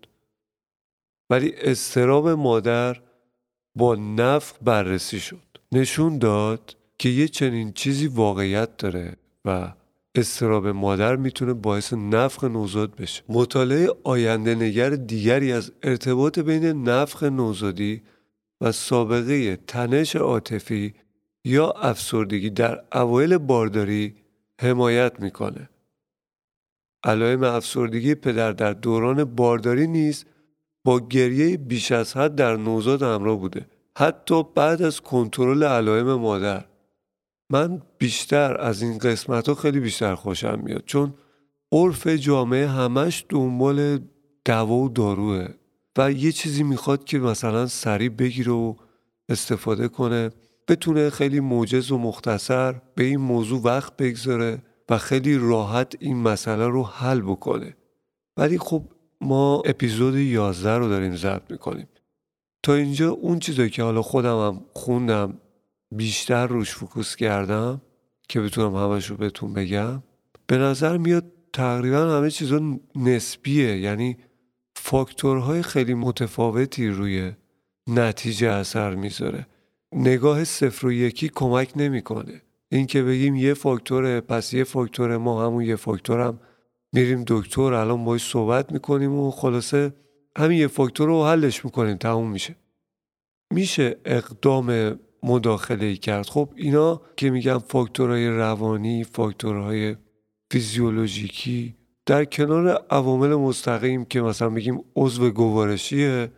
[1.29, 3.01] ولی استراب مادر
[3.75, 5.57] با نفق بررسی شد.
[5.71, 9.15] نشون داد که یه چنین چیزی واقعیت داره
[9.45, 9.73] و
[10.15, 13.23] استراب مادر می‌تونه باعث نفخ نوزاد بشه.
[13.29, 18.01] مطالعه آینده نگر دیگری از ارتباط بین نفخ نوزادی
[18.63, 20.93] و سابقه تنش عاطفی
[21.45, 24.15] یا افسردگی در اوایل بارداری
[24.61, 25.69] حمایت می‌کنه.
[27.03, 30.25] علائم افسردگی پدر در دوران بارداری نیز
[30.85, 33.65] با گریه بیش از حد در نوزاد همراه بوده.
[33.97, 36.65] حتی بعد از کنترل علائم مادر.
[37.49, 41.13] من بیشتر از این قسمت ها خیلی بیشتر خوشم میاد چون
[41.71, 43.99] عرف جامعه همش دنبال
[44.45, 45.47] دوا و داروه.
[45.97, 48.75] و یه چیزی می‌خواد که مثلا سریع بگیره و
[49.29, 50.29] استفاده کنه
[50.67, 56.67] بتونه خیلی موجز و مختصر به این موضوع وقت بگذاره و خیلی راحت این مسئله
[56.67, 57.77] رو حل بکنه.
[58.37, 58.83] ولی خب
[59.21, 61.87] ما اپیزود 11 رو داریم ضبط می‌کنیم.
[62.63, 65.37] تا اینجا اون چیزایی که حالا خودم هم خوندم
[65.91, 67.81] بیشتر روش فکوس کردم
[68.29, 70.03] که بتونم همش رو بهتون بگم
[70.47, 73.77] به نظر میاد تقریبا همه چیزا نسبیه.
[73.77, 74.17] یعنی
[74.85, 77.31] فاکتورهای خیلی متفاوتی روی
[77.87, 79.47] نتیجه اثر می‌ذاره.
[79.95, 82.41] نگاه صفر و یکی کمک نمی‌کنه.
[82.71, 86.39] این که بگیم یه فاکتوره پس یه فاکتور ما همون یه فاکتورم.
[86.93, 89.93] میریم دکتر الان باش صحبت می‌کنیم و خلاصه
[90.37, 92.55] همین یه فاکتور رو حلش می‌کنیم تموم میشه.
[93.53, 96.25] میشه اقدام مداخله کرد.
[96.25, 99.95] خب اینا که میگم فاکتورهای روانی فاکتورهای
[100.51, 106.31] فیزیولوژیکی در کنار عوامل مستقیم که مثلا بگیم عضو گوارشیه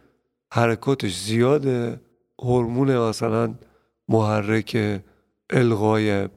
[0.54, 1.99] حرکاتش زیاده
[2.39, 3.56] هورمون مثلا
[4.10, 5.01] محرک
[5.49, 6.30] الغای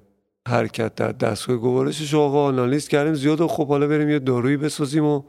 [0.48, 5.04] حرکت در دستگاه گوارشش آقا آنالیز کردیم زیاد و خب حالا بریم یه دارویی بسازیم
[5.04, 5.22] و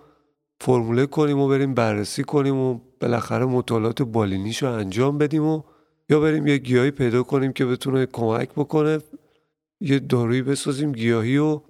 [0.61, 5.61] فرموله کنیم و بریم بررسی کنیم و بالاخره مطالعات بالینیش رو انجام بدیم و
[6.09, 8.99] یا بریم یه گیاهی پیدا کنیم که بتونه کمک بکنه
[9.81, 11.61] یه دارویی بسازیم گیاهی و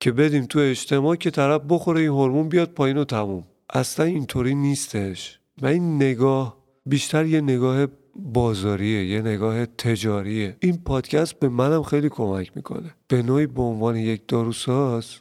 [0.00, 3.44] که بدیم تو اجتماع که طرف بخوره این هورمون بیاد پایین و تموم.
[3.70, 5.40] اصلا اینطوری نیستش.
[5.62, 10.56] و این نگاه بیشتر یه نگاه بازاریه یه نگاه تجاریه.
[10.60, 12.94] این پادکست به منم خیلی کمک می‌کنه.
[13.08, 15.16] به نوعی به عنوان یک داروساز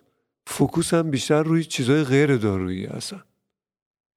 [0.48, 3.22] فکوسم بیشتر روی چیزای غیر دارویی هستن.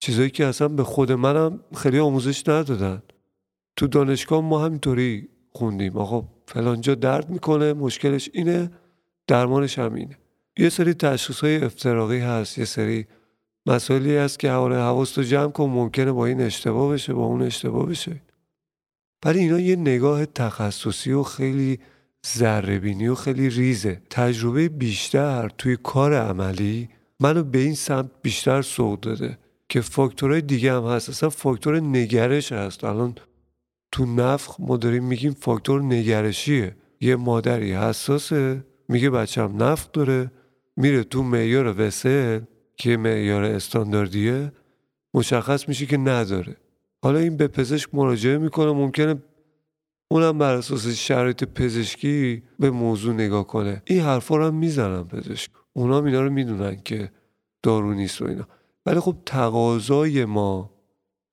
[0.00, 3.02] چیزایی که اصلا به خود منم خیلی آموزش ندادن.
[3.76, 5.96] تو دانشگاه ما همینطوری خوندیم.
[5.96, 8.70] آقا فلانجا درد می‌کنه مشکلش اینه
[9.26, 10.18] درمانش هم اینه.
[10.58, 13.06] یه سری تشخیص های افتراقی هست یه سری
[13.66, 17.42] مسائلی هست که حواله حواست رو جمع کن ممکنه با این اشتباه بشه با اون
[17.42, 18.22] اشتباه بشه.
[19.24, 21.78] ولی اینا یه نگاه تخصصی و خیلی
[22.26, 24.02] ذرهبینی و خیلی ریزه.
[24.10, 26.88] تجربه بیشتر توی کار عملی
[27.20, 31.08] منو به این سمت بیشتر سوق داده که فاکتورهای دیگه هم هست.
[31.08, 32.84] اصلا فاکتور نگرش هست.
[32.84, 33.14] الان
[33.92, 36.76] تو نفخ ما داریم میگیم فاکتور نگرشیه.
[37.00, 40.30] یه مادری حساسه میگه بچم نفخ داره
[40.76, 42.40] میره تو معیار وسل
[42.76, 44.52] که معیار استانداردیه
[45.14, 46.56] مشخص میشه که نداره.
[47.02, 49.22] حالا این به پزشک مراجعه می‌کنه ممکنه
[50.10, 53.82] اونم بر اساس شرایط پزشکی به موضوع نگاه کنه.
[53.84, 55.50] این حرفا رو هم می‌زنن پزشک.
[55.72, 57.10] اونا اینا رو می‌دونن که
[57.62, 58.48] دارو نیست و اینا.
[58.86, 60.70] ولی خب تقاضای ما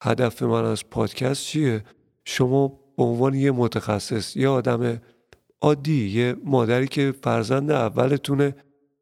[0.04, 1.84] هدف من از پادکست چیه؟
[2.26, 5.02] شما به عنوان یه متخصص یه آدم
[5.62, 8.56] عادی یه مادری که فرزند اولتونه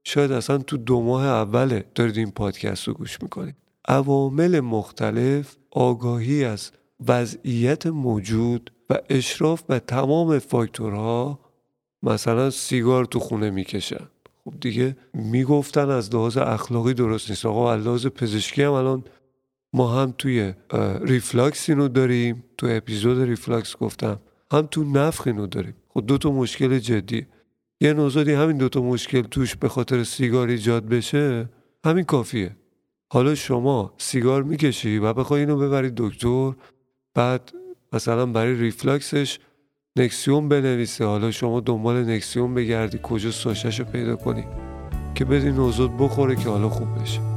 [0.07, 3.55] شاید اصلا تو دو ماه اوله دارید این پادکست رو گوش می‌کنید.
[3.87, 6.71] عوامل مختلف آگاهی از
[7.07, 11.39] وضعیت موجود و اشراف به تمام فاکتورها
[12.03, 14.07] مثلا سیگار تو خونه می‌کشن.
[14.45, 17.45] خب دیگه می‌گفتن از لحاظ اخلاقی درست نیست.
[17.45, 19.03] آقا از لحاظ پزشکی هم الان
[19.73, 20.53] ما هم توی
[21.01, 22.43] ریفلاکس اینو داریم.
[22.57, 24.19] تو اپیزود ریفلاکس گفتم.
[24.51, 25.75] هم تو نفخ اینو داریم.
[25.89, 27.27] خب دو تا مشکل جدی.
[27.85, 31.49] یه نوزادی همین دو تا مشکل توش به خاطر سیگار ایجاد بشه
[31.85, 32.55] همین کافیه.
[33.13, 36.53] حالا شما سیگار می‌کشی و بخوای اینو ببرید دکتر
[37.15, 37.53] بعد
[37.93, 39.39] مثلا برای ریفلاکسش
[39.95, 41.05] نکسیون بنویسه.
[41.05, 44.43] حالا شما دنبال نکسیون بگردی کجا سوشش رو پیدا کنی
[45.15, 47.34] که بدین نوزاد بخوره که حالا خوب بشه.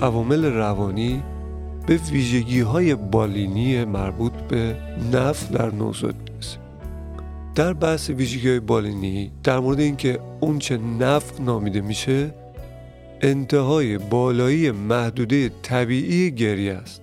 [0.00, 1.22] عوامل روانی
[1.86, 4.76] به ویژگی های بالینی مربوط به
[5.12, 6.58] نفت در نوزاد می‌رسه.
[7.54, 12.34] در بحث ویژگی های بالینی در مورد اینکه اونچه نفق نامیده میشه
[13.20, 17.02] انتهای بالایی محدوده طبیعی گریه است.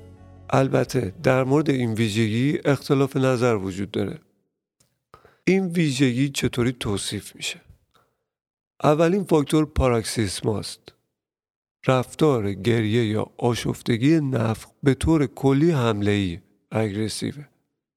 [0.49, 4.19] البته در مورد این ویژگی اختلاف نظر وجود داره.
[5.45, 7.61] این ویژگی چطوری توصیف میشه؟
[8.83, 10.96] اولین فاکتور پاراکسیسماست
[11.87, 16.39] رفتار گریه یا آشفتگی نفق به طور کلی حمله ای
[16.71, 17.45] اگریسیوه.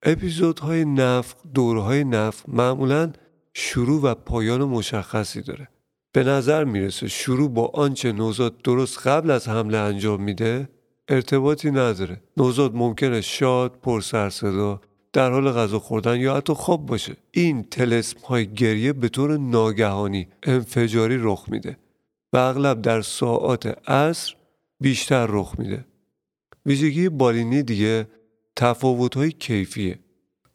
[0.02, 3.12] اپیزودهای نفق دورهای نفق معمولا
[3.54, 5.68] شروع و پایان مشخصی داره.
[6.12, 10.68] به نظر می‌رسه شروع با آنچه نوزاد درست قبل از حمله انجام میده
[11.08, 12.22] ارتباطی نداره.
[12.36, 14.00] نوزاد ممکنه شاد پر
[14.30, 14.80] صدا
[15.12, 17.16] در حال غذا خوردن یا حتی خواب باشه.
[17.30, 21.76] این تلسم های گریه به طور ناگهانی انفجاری رخ میده.
[22.32, 24.34] و اغلب در ساعات عصر
[24.80, 25.84] بیشتر رخ میده.
[26.66, 28.08] ویژگی بالینی دیگه
[28.56, 29.98] تفاوت های کیفیه.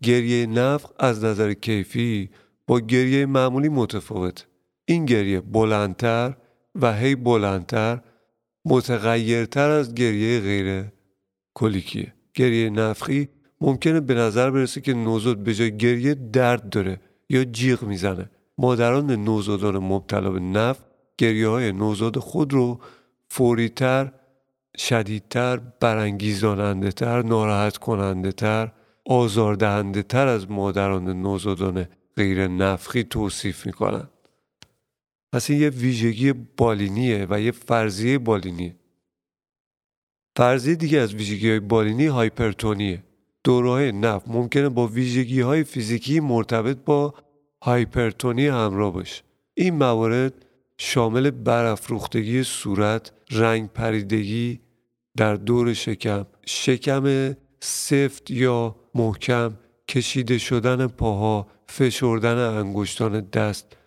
[0.03, 2.29] گریه نفق از نظر کیفی
[2.67, 4.47] با گریه معمولی متفاوت.
[4.85, 6.33] این گریه بلندتر
[6.75, 8.01] و هی بلندتر
[8.65, 10.85] متغیرتر از گریه غیر
[11.53, 12.13] کلیکیه.
[12.33, 13.29] گریه نفخی
[13.61, 18.29] ممکنه به نظر برسه که نوزاد به جای گریه درد داره یا جیغ می‌زنه.
[18.57, 20.81] مادران نوزادان مبتلا به نفخ
[21.17, 22.79] گریه های نوزاد خود رو
[23.29, 24.11] فوریتر
[24.77, 28.71] شدیدتر برانگیزاننده تر ناراحت کننده تر
[29.05, 31.87] آزاردهنده تر از مادران نوزادان
[32.17, 34.09] غیر نفخی توصیف می‌کنن
[35.33, 38.75] پس این یه ویژگی بالینیه و یه فرضیه بالینیه.
[40.37, 43.03] فرضیه دیگه از ویژگی های بالینی هایپرتونیه.
[43.43, 47.13] دوره نف ممکنه با ویژگی های فیزیکی مرتبط با
[47.63, 49.23] هایپرتونی همراه باشه.
[49.53, 50.44] این موارد
[50.77, 54.59] شامل برافروختگی صورت، رنگ پریدگی
[55.17, 59.57] در دور شکم، شکم سفت یا محکم،
[59.87, 63.77] کشیده شدن پاها، فشردن انگشتان دست،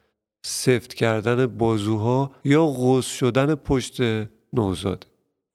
[0.42, 4.00] سفت کردن بازوها یا غوص شدن پشت
[4.52, 5.06] نوزاد.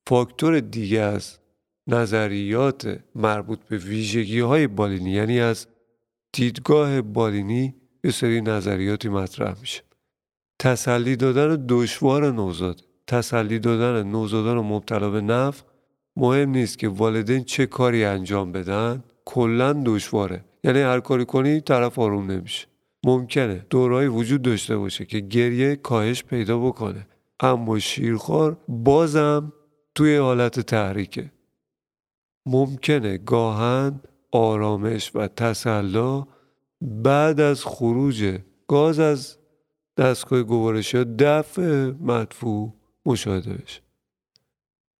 [0.07, 1.39] فاکتور دیگه از
[1.87, 5.67] نظریات مربوط به ویژگی های بالینی یعنی از
[6.31, 9.83] دیدگاه بالینی یه سری نظریاتی مطرح میشه.
[10.59, 12.81] تسلی دادن دشوار نوزاد.
[13.07, 15.63] تسلی دادن نوزادان مبتلا به نفع.
[16.15, 19.03] مهم نیست که والدین چه کاری انجام بدن.
[19.25, 20.45] کلا دشواره.
[20.63, 22.67] یعنی هر کاری کنی طرف آروم نمیشه.
[23.05, 27.07] ممکنه دورایی وجود داشته باشه که گریه کاهش پیدا بکنه.
[27.39, 29.53] اما شیرخوار بازم
[29.95, 31.31] توی حالت تحریکه.
[32.45, 33.99] ممکنه گاهن
[34.31, 36.27] آرامش و تسلا
[36.81, 39.37] بعد از خروج گاز از
[39.97, 42.73] دستگاه گوارش یا دفع مدفوع
[43.05, 43.81] مشاهده بشه.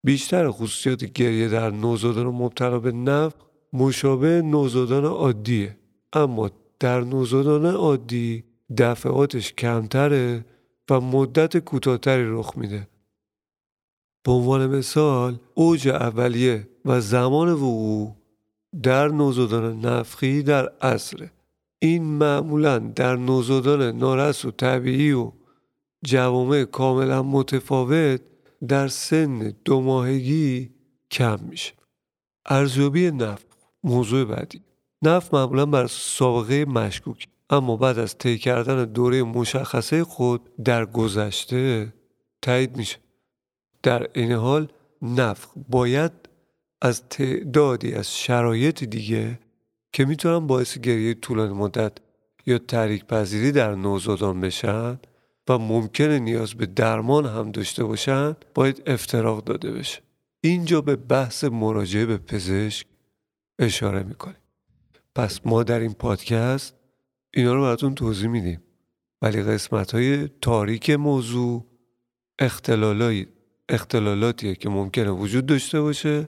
[0.03, 3.35] بیشتر خصوصیات گریه در نوزادان مبتلا به نفخ
[3.73, 5.77] مشابه نوزادان عادیه.
[6.13, 8.43] اما در نوزادان عادی
[8.77, 10.45] دفعاتش کمتره
[10.89, 12.87] و مدت کوتاهتری رخ میده.
[14.23, 18.15] به عنوان مثال اوج اولیه و زمان وقوع
[18.83, 21.31] در نوزادان نفخی در عصره.
[21.83, 25.31] این معمولا در نوزادان نارس و طبیعی و
[26.05, 28.21] جوامع کاملا متفاوت
[28.67, 30.69] در سن دو ماهگی
[31.11, 31.73] کم میشه.
[32.45, 33.47] ارزیابی نفت
[33.83, 34.61] موضوع بعدی.
[35.01, 41.93] نفت معمولا بر سابقه مشکوک اما بعد از طی کردن دوره مشخصه خود در گذشته
[42.41, 42.97] تایید میشه.
[43.83, 44.67] در این حال
[45.01, 46.11] نفخ باید
[46.81, 49.39] از تعدادی از شرایط دیگه
[49.93, 51.97] که می‌تونن باعث گریه طولانی مدت
[52.45, 54.99] یا تحریک پذیری در نوزادان بشن
[55.49, 60.01] و ممکنه نیاز به درمان هم داشته باشن باید افتراق داده بشه.
[60.41, 62.87] اینجا به بحث مراجعه به پزشک
[63.59, 64.37] اشاره می‌کنیم.
[65.15, 66.75] پس ما در این پادکست
[67.33, 68.61] اینا رو براتون توضیح میدیم.
[69.21, 71.65] ولی قسمت های تاریک موضوع
[73.69, 76.27] اختلالاتیه که ممکنه وجود داشته باشه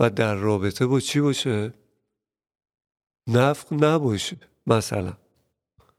[0.00, 1.72] و در رابطه با چی باشه؟
[3.28, 5.12] نفق نباشه مثلا.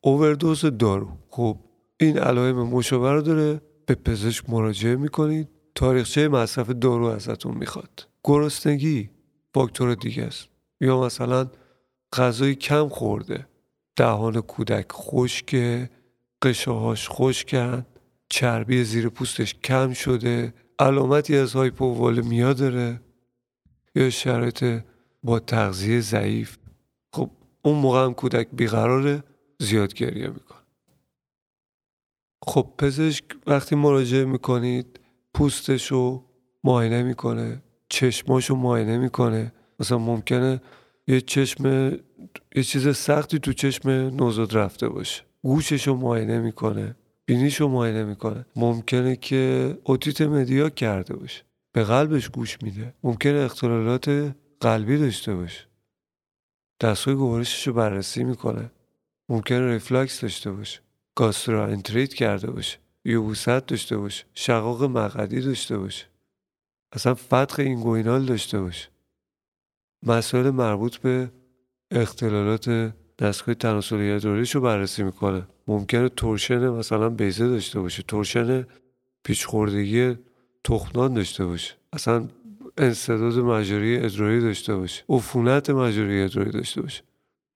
[0.02, 1.10] اووردوز دارو.
[1.30, 1.58] خب
[2.00, 3.62] این علائم مشابه رو داره.
[3.86, 5.50] به پزشک مراجعه می‌کنید.
[5.76, 8.08] تاریخچه مصرف دارو ازتون می‌خواد.
[8.24, 9.10] گرسنگی
[9.54, 10.48] فاکتور دیگه است.
[10.82, 11.48] یا مثلا
[12.14, 13.48] غذای کم خورده.
[13.96, 15.90] دهان کودک خشکه
[16.42, 17.86] قشاهاش خشکن
[18.30, 23.02] چربی زیر پوستش کم شده علامتی از هایپووالمیا داره.
[23.96, 24.82] یا شرایط
[25.24, 26.58] با تغذیه ضعیف.
[27.62, 29.24] اون موقع هم کودک بیقراره
[29.60, 30.60] زیاد گریه می‌کنه.
[32.44, 35.00] خب پزشک وقتی مراجعه می‌کنید
[35.34, 36.24] پوستشو
[36.64, 39.54] معاینه می‌کنه چشماشو معاینه می‌کنه.
[39.80, 40.62] مثلا ممکنه
[41.08, 41.92] یه چشم
[42.56, 45.24] یه چیز سختی تو چشم نوزاد رفته باشه.
[45.42, 46.96] گوششو معاینه می‌کنه
[47.26, 48.46] بینیشو معاینه می‌کنه.
[48.56, 51.44] ممکنه که اوتیت مدیا کرده باشه.
[51.74, 52.94] به قلبش گوش میده.
[53.04, 55.69] ممکنه اختلالات قلبی داشته باشه.
[56.82, 58.72] دستگاه گوارشش رو بررسی می‌کنه.
[59.30, 60.80] ممکنه ریفلاکس داشته باشه
[61.16, 66.06] گاستروانتریت کرده باشه یبوست داشته باشه شقاق مقعدی داشته باشه.
[66.92, 68.88] اصلا فتق inguinal داشته باشه.
[70.04, 71.32] مسائل مربوط به
[71.92, 75.48] اختلالات دستگاه تناسلی ادراریش رو بررسی می‌کنه.
[75.68, 78.68] ممکنه torsion مثلا بیضه داشته باشه torsion
[79.24, 80.16] پیچ‌خوردگی
[80.64, 81.74] تخمدان داشته باشه.
[81.94, 82.28] اصلا
[82.80, 85.04] انسداد مجاری ادراری داشته باشه.
[85.10, 87.04] عفونت مجاری ادراری داشته باشه.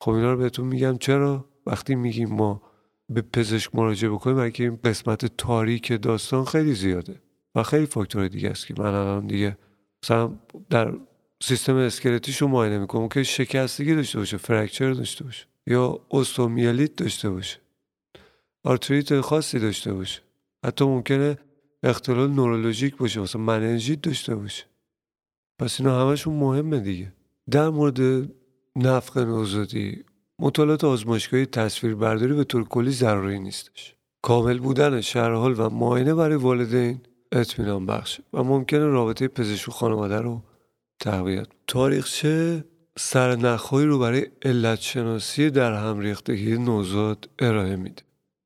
[0.02, 0.98] خب اینا رو بهتون میگم.
[0.98, 2.62] چرا؟ وقتی میگیم ما
[3.10, 7.22] به پزشک مراجعه بکنیم اگه این قسمت تاریک داستان خیلی زیاده
[7.56, 9.58] و خیلی فاکتور دیگه است که من الان دیگه
[10.04, 10.32] مثلا
[10.70, 10.94] در
[11.42, 17.30] سیستم اسکلتیش رو معاینه می‌کنم که شکستگی داشته باشه fracture داشته باشه یا استئومیلیت داشته
[17.30, 17.60] باشه.
[18.64, 20.22] آرتریت خاصی داشته باشه.
[20.66, 21.38] حتی ممکنه
[21.84, 24.64] اختلال نورولوژیک باشه مثلا مننژیت داشته باشه.
[25.64, 27.14] پس اینا همشون مهمه دیگه.
[27.52, 28.30] در مورد
[28.76, 30.04] نفق نوزادی
[30.40, 33.96] مطالعات آزمایشگاهی تصویر برداری به طور کلی ضروری نیستش.
[34.22, 37.00] کامل بودن شرحال و معاینه برای والدین
[37.32, 40.44] اطمینان بخشه و ممکنه رابطه پزشک و خانواده رو
[41.00, 42.66] تقویت تاریخچه
[42.98, 48.04] سرنخهایی رو برای علت شناسی در همریختگی نوزاد ارائه میده.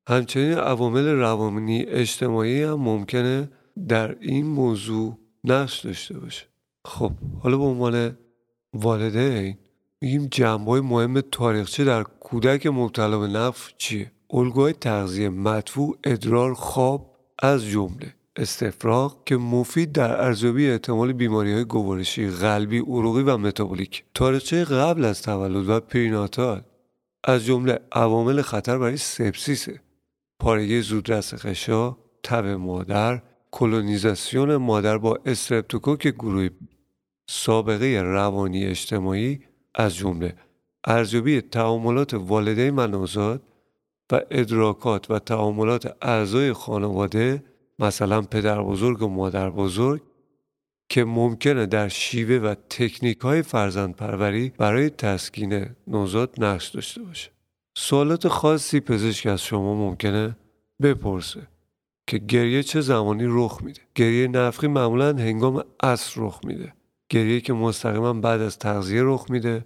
[0.08, 3.48] همچنین عوامل روانی اجتماعی هم ممکنه
[3.88, 6.48] در این موضوع نقش داشته باشه.
[6.88, 7.12] خب
[7.42, 8.18] حالا به عنوان
[8.74, 9.58] والدین
[10.00, 17.16] میگیم جنبه مهم تاریخچه در کودک مبتلا به نفخ چیه؟ الگوهای تغذیه مدفوع ادرار خواب
[17.38, 24.04] از جمله استفراغ که مفید در ارزیابی احتمال بیماری های گوارشی قلبی عروقی و متابولیک.
[24.14, 26.60] تاریخچه قبل از تولد و پریناتال
[27.24, 29.68] از جمله عوامل خطر برای سپسیس
[30.40, 36.50] پارگی زودرس خشا تب مادر کلونیزاسیون مادر با استرپتوکوک گروهی
[37.30, 39.40] سابقه روانی اجتماعی
[39.74, 40.34] از جمله
[40.84, 43.42] ارزیابی تعاملات والدین و نوزاد
[44.12, 47.44] و ادراکات و تعاملات اعضای خانواده
[47.78, 50.02] مثلا پدر بزرگ و مادر بزرگ
[50.88, 57.30] که ممکنه در شیوه و تکنیک های فرزند پروری برای تسکین نوزاد نقش داشته باشه.
[57.76, 60.36] سوالات خاصی پزشک از شما ممکنه
[60.82, 61.48] بپرسه
[62.06, 63.80] که گریه چه زمانی رخ میده.
[63.94, 66.72] گریه نفخی معمولا هنگام عصر رخ میده.
[67.08, 69.64] گریه که مستقیما بعد از تغذیه رخ میده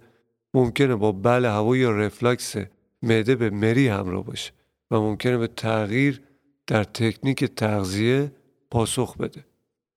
[0.53, 2.55] ممکنه با بل هوا یا رفلکس
[3.01, 4.51] معده به مری همراه باشه
[4.91, 6.21] و ممکنه به تغییر
[6.67, 8.31] در تکنیک تغذیه
[8.71, 9.45] پاسخ بده.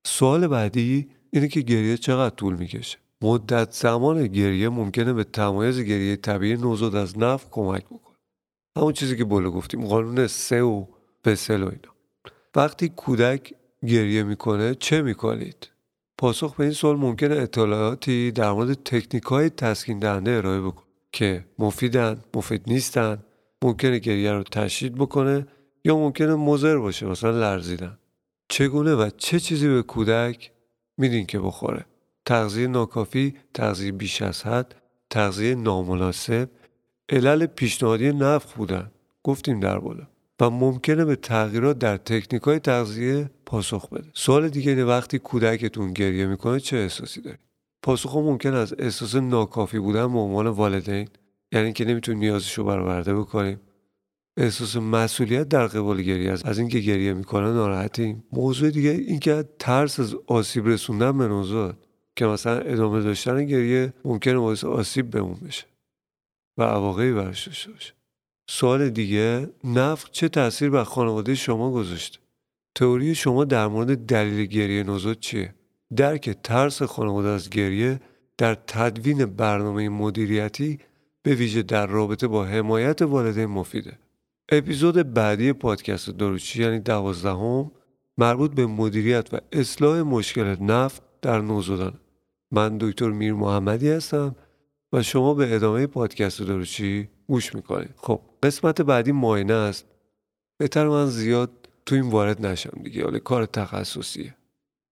[0.06, 6.16] سوال بعدی اینه که گریه چقدر طول می‌کشه؟ مدت زمان گریه ممکنه به تمایز گریه
[6.16, 8.16] طبیعی نوزاد از نف کمک بکنه.
[8.76, 10.86] همون چیزی که بوله گفتیم قانون سه و
[11.24, 11.94] بسل و اینا.
[12.54, 13.54] وقتی کودک
[13.86, 15.70] گریه می‌کنه چه می‌کنید؟
[16.18, 21.44] پاسخ به این سوال ممکنه اطلاعاتی در مورد تکنیک های تسکین دهنده ارائه بکنه که
[21.58, 23.18] مفیدن مفید نیستن
[23.62, 25.46] ممکنه گریه رو تشدید بکنه
[25.84, 27.98] یا ممکنه مضر باشه مثلا لرزیدن.
[28.48, 30.52] چگونه و چه چیزی به کودک
[30.98, 31.86] میدین که بخوره؟
[32.24, 34.74] تغذیه ناکافی تغذیه بیش از حد
[35.10, 36.48] تغذیه نامناسب.
[37.08, 38.90] علل پیشنهادی نفخ بودن.
[39.22, 40.06] گفتیم در بالا.
[40.40, 44.10] و ممکنه به تغییرات در تکنیک های تغذیه پاسخ بده.
[44.14, 47.38] سوال دیگه اینه وقتی کودکتون گریه می‌کنه چه احساسی داری
[47.82, 51.08] پاسخ ممکن از احساس ناکافی بودن به عنوان والدین
[51.52, 53.60] یعنی که نمی‌تونیم نیازشو برآورده بکنیم
[54.36, 58.24] احساس مسئولیت در قبال گریه از, از اینکه گریه می‌کنه ناراحتیم.
[58.32, 64.38] موضوع دیگه اینکه ترس از آسیب رسوندن به نوزاد که مثلا ادامه داشتن گریه ممکنه
[64.38, 65.64] باعث آسیب بهمون بشه
[66.58, 67.92] و عواقبی براش داشته باشه.
[68.48, 72.18] سوال دیگه نفق چه تاثیر بر خانواده شما گذاشته
[72.74, 75.54] تئوری شما در مورد دلیل گریه نوزاد چیه؟
[75.96, 78.00] درک ترس خانواده از گریه
[78.38, 80.78] در تدوین برنامه مدیریتی
[81.22, 83.98] به ویژه در رابطه با حمایت والدین مفیده.
[84.48, 87.70] اپیزود بعدی پادکست دروچی یعنی دوازدهم
[88.18, 92.00] مربوط به مدیریت و اصلاح مشکل نفت در نوزادان.
[92.50, 94.36] من دکتر میر محمدی هستم
[94.92, 97.94] و شما به ادامه پادکست دروچی گوش می‌کنید.
[97.96, 99.86] خب قسمت بعدی معاینه است.
[100.58, 101.50] بهتر من زیاد
[101.86, 103.04] تو این وارد نشم دیگه.
[103.04, 104.34] حالا کار تخصصیه.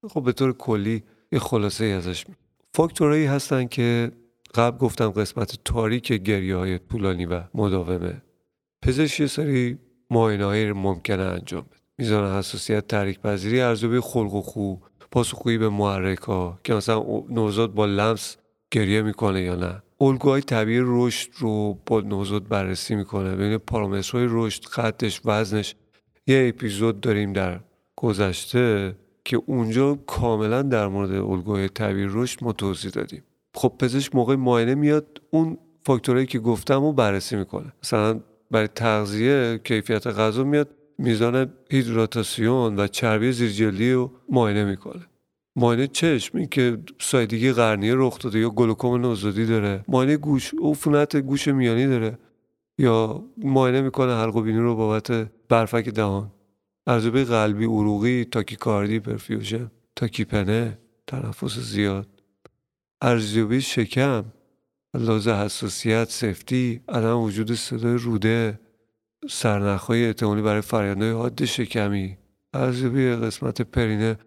[0.08, 1.02] خب به طور کلی
[1.32, 2.26] یه خلاصه ای ازش
[2.74, 4.12] فاکتورهایی هستن که
[4.54, 8.22] قبل گفتم قسمت تاریک گریه های طولانی و مداومه.
[8.82, 9.78] پزشک یه سری
[10.10, 11.80] معاینه های ممکنه انجام بده.
[11.98, 14.74] میزان حساسیت تحریک پذیری ارزیابی خلق و خو
[15.10, 18.36] پاسخگویی به محرک ها که مثلا نوزاد با لمس
[18.70, 19.82] گریه می‌کنه یا نه.
[20.04, 23.34] الگوهای طبیعی رشد رو با نوزاد بررسی می‌کنه.
[23.34, 25.74] ببین پارامترهای رشد خطش وزنش.
[26.26, 27.60] یه اپیزود داریم در
[27.96, 33.22] گذشته که اونجا کاملا در مورد الگوهای طبیعی رشد ما توضیح دادیم.
[33.54, 37.72] خب پزشک موقع معاینه میاد اون فاکتورهایی که گفتم رو بررسی می‌کنه.
[37.82, 45.06] مثلا برای تغذیه کیفیت غذا میاد میزان هیدراتاسیون و چربی زیرجلدی رو معاینه می‌کنه.
[45.56, 49.84] معاینه چشم این که سایدگی قرنیه رخ داده یا گلوکوم نوزادی داره.
[49.88, 52.18] معاینه گوش عفونت گوش میانی داره.
[52.78, 56.30] یا معاینه می‌کنه حلق و بینی رو بابت برفک دهان.
[56.86, 62.08] ارزیابی قلبی عروقی تاکیکاردی پرفیوژن تاکیپنه تنفس زیاد.
[63.02, 64.24] ارزیابی شکم
[64.94, 68.60] لازه حساسیت سفتی عدم وجود صدای روده
[69.30, 72.16] سرنخهای احتمالی برای فریادهای حاد شکمی.
[72.54, 74.18] ارزیابی قسمت پرینه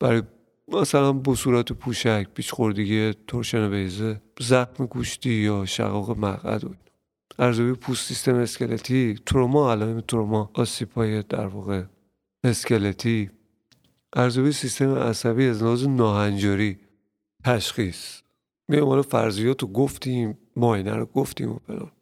[0.00, 0.22] برای
[0.68, 6.74] مثلا بصورت پوشک پیچ خوردگی ترشن بیزه زخم گوشتی یا شقاق مقعد و
[7.38, 11.82] ارزیابی پوست سیستم اسکلتی تروما علائم تروما آسیپای در واقع
[12.44, 13.30] اسکلتی.
[14.16, 16.78] ارزیابی سیستم عصبی از لحاظ ناهنجاری
[17.44, 18.20] تشخیص.
[18.68, 21.58] میام حالا فرضیات رو گفتیم ماینه رو گفتیم و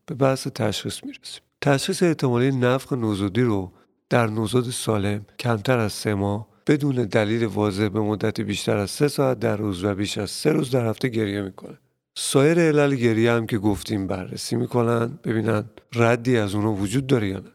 [0.07, 1.43] به بحث تشخیص می‌رسیم.
[1.61, 3.73] تشخیص احتمالی نفخ نوزادی رو
[4.11, 9.09] در نوزاد سالم کمتر از سه ماه بدون دلیل واضح به مدت بیشتر از سه
[9.09, 11.79] ساعت در روز و بیش از سه روز در هفته گریه می‌کنه.
[12.17, 15.19] سایر علل گریه هم که گفتیم بررسی می‌کنن.
[15.25, 17.53] ببینن ردی از اونها وجود داره یا نه.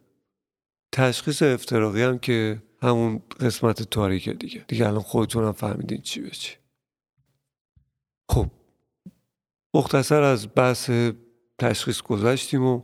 [0.91, 4.65] تشخیص افتراقی هم که همون قسمت تاریکه دیگه.
[4.67, 6.55] دیگه الان خودتون هم فهمیدین چی به چی.
[8.29, 8.47] خب
[9.73, 10.91] مختصر از بحث
[11.59, 12.81] تشخیص گذاشتیم و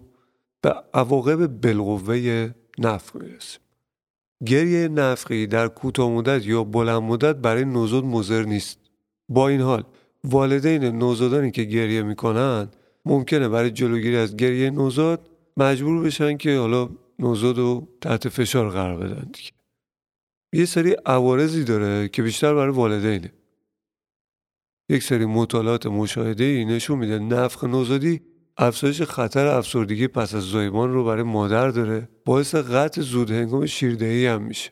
[0.62, 3.62] به عواقب بالقوه نفخ می‌رسیم.
[4.46, 8.80] گریه نفخی در کوتاه مدت یا بلند مدت برای نوزاد مضر نیست.
[9.30, 9.84] با این حال
[10.24, 12.68] والدین نوزادانی که گریه می‌کنن
[13.06, 16.90] ممکنه برای جلوگیری از گریه نوزاد مجبور بشن که حالا
[17.20, 19.52] نوزاد رو تحت فشار قرار بدن دیگه.
[20.54, 23.34] یه سری عوارضی داره که بیشتر برای والدینه.
[24.90, 28.22] یک سری مطالعات مشاهده ای نشون میده نفخ نوزادی
[28.58, 32.10] افزایش خطر افسردگی پس از زایمان رو برای مادر داره.
[32.26, 34.72] باعث قطع زود هنگام شیردهی هم میشه.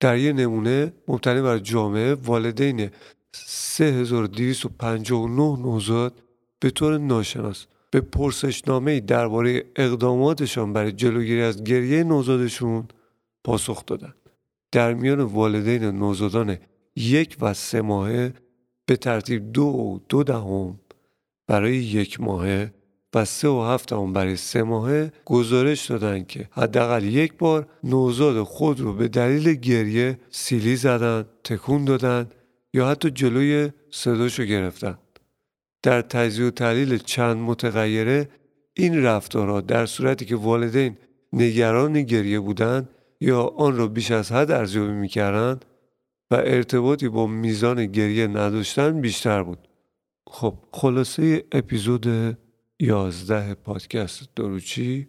[0.00, 2.90] در یه نمونه مبتنی بر جامعه والدین
[3.32, 6.22] 3259 نوزاد
[6.60, 12.88] به طور ناشناس به پرسشنامه درباره اقداماتشان برای جلوگیری از گریه نوزادشون
[13.44, 14.14] پاسخ دادن.
[14.72, 16.56] در میان والدین نوزادان
[16.96, 18.34] یک و سه ماهه
[18.86, 20.79] به ترتیب دو و دو دهم
[21.50, 22.72] برای یک ماهه
[23.14, 28.42] و سه و هفت هم برای سه ماهه گزارش دادن که حداقل یک بار نوزاد
[28.42, 32.28] خود رو به دلیل گریه سیلی زدن تکون دادن
[32.74, 34.98] یا حتی جلوی صداشو گرفتن.
[35.82, 38.28] در تجزیه و تحلیل چند متغیره
[38.74, 40.96] این رفتارها در صورتی که والدین
[41.32, 42.88] نگران گریه بودند
[43.20, 45.64] یا آن را بیش از حد ارزیابی می‌کردند
[46.30, 49.69] و ارتباطی با میزان گریه نداشتن بیشتر بود.
[50.32, 52.36] خب خلاصه اپیزود
[52.80, 55.08] یازده پادکست دروچی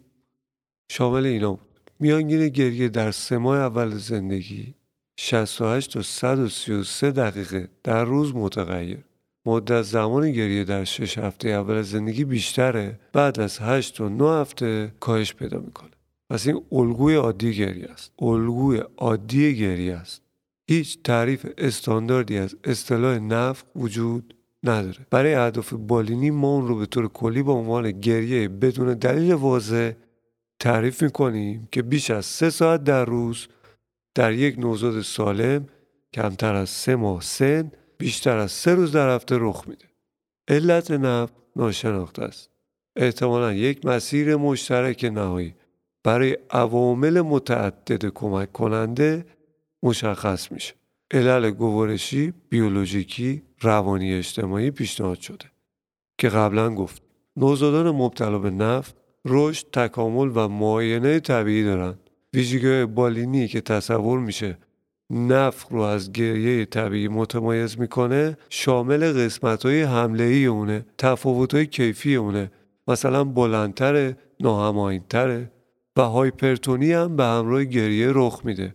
[0.90, 1.90] شامل اینا بود.
[2.00, 4.74] میانگین گریه در سه ماه اول زندگی
[5.16, 8.98] 68 تا 133 دقیقه در روز متغیر.
[9.46, 13.00] مدت زمان گریه در 6 هفته اول زندگی بیشتره.
[13.12, 15.90] بعد از 8 تا 9 هفته کاهش پیدا می‌کنه.
[16.30, 18.12] پس این الگوی عادی گریه است.
[18.18, 20.22] الگوی عادی گریه است.
[20.68, 24.34] هیچ تعریف استانداردی از اصطلاح نفق وجود
[24.64, 25.06] نداره.
[25.10, 29.92] برای اهداف بالینی ما اون رو به طور کلی به عنوان گریه بدون دلیل واضح
[30.60, 33.48] تعریف می‌کنیم که بیش از سه ساعت در روز
[34.14, 35.66] در یک نوزاد سالم
[36.12, 39.84] کمتر از سه ماه سن بیشتر از سه روز در هفته رخ میده.
[40.48, 42.50] علت نفق ناشناخته است.
[42.96, 45.54] احتمالا یک مسیر مشترک نهایی
[46.04, 49.26] برای عوامل متعدد کمک کننده
[49.82, 50.74] مشخص میشه.
[51.12, 55.44] علل گوارشی بیولوژیکی روانی اجتماعی پیشنهاد شده
[56.18, 57.02] که قبلا گفت
[57.36, 61.98] نوزادان مبتلا به نفت رشد تکامل و معاینه طبیعی دارند.
[62.34, 64.58] ویژگی بالینی که تصور میشه
[65.10, 71.66] نفخ رو از گریه طبیعی متمایز می‌کنه شامل قسمت های حمله ای اونه تفاوت های
[71.66, 72.50] کیفی اونه.
[72.88, 75.52] مثلا بلندتره ناهماینتره
[75.96, 78.74] و هایپرتونی هم به همراه گریه رخ میده.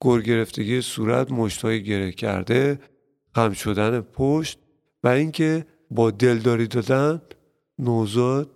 [0.00, 2.80] گرگرفتگی صورت مشتای گره کرده
[3.34, 4.58] خم شدن پشت
[5.04, 7.22] و اینکه با دلداری دادن
[7.78, 8.50] نوزاد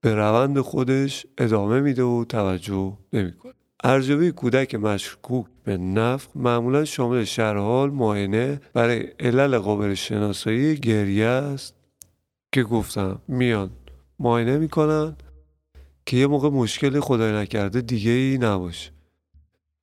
[0.00, 3.52] به روند خودش ادامه میده و توجه نمی‌کنه.
[3.84, 11.74] ارزیابی کودک مشکوک به نفخ معمولا شامل شرحال معاینه برای علل قابل شناسایی گریه است.
[12.52, 13.70] که گفتم میان
[14.18, 15.16] معاینه می‌کنن
[16.06, 18.90] که یه موقع مشکل خدای نکرده دیگه ای نباشه.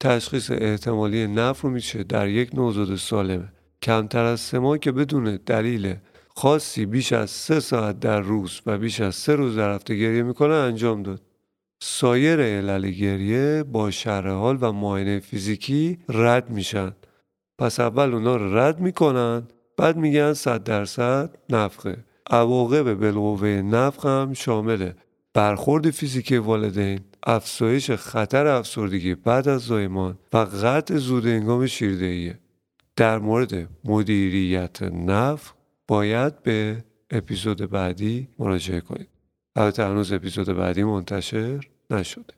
[0.01, 3.53] تشخیص احتمالی نفر میشه در یک نوزاد سالمه.
[3.81, 5.95] کمتر از سه ماه که بدون دلیل
[6.35, 10.23] خاصی بیش از سه ساعت در روز و بیش از سه روز در هفته گریه
[10.23, 11.21] می‌کنه انجام داد.
[11.81, 16.91] سایر علل گریه با شرح حال و معاینه فیزیکی رد میشن.
[17.59, 19.43] پس اول اونا رو رد می‌کنن
[19.77, 21.97] بعد میگن صد درصد نفقه.
[22.29, 24.91] عواقب بالقوه نفق هم شامل
[25.33, 26.99] برخورد فیزیکی والدین.
[27.23, 32.39] افزایش خطر افسردگی بعد از زایمان و قطع زود انگام شیردهیه
[32.95, 35.53] در مورد مدیریت نفق
[35.87, 39.07] باید به اپیزود بعدی مراجعه کنید.
[39.55, 41.59] البته هنوز اپیزود بعدی منتشر
[41.89, 42.33] نشده.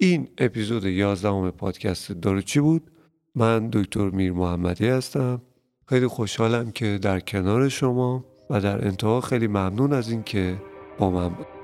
[0.00, 2.90] این اپیزود 11 پادکست داروچی بود؟
[3.34, 5.42] من دکتر میر محمدی هستم.
[5.88, 10.62] خیلی خوشحالم که در کنار شما و در انتها خیلی ممنون از اینکه
[10.98, 11.55] با من بود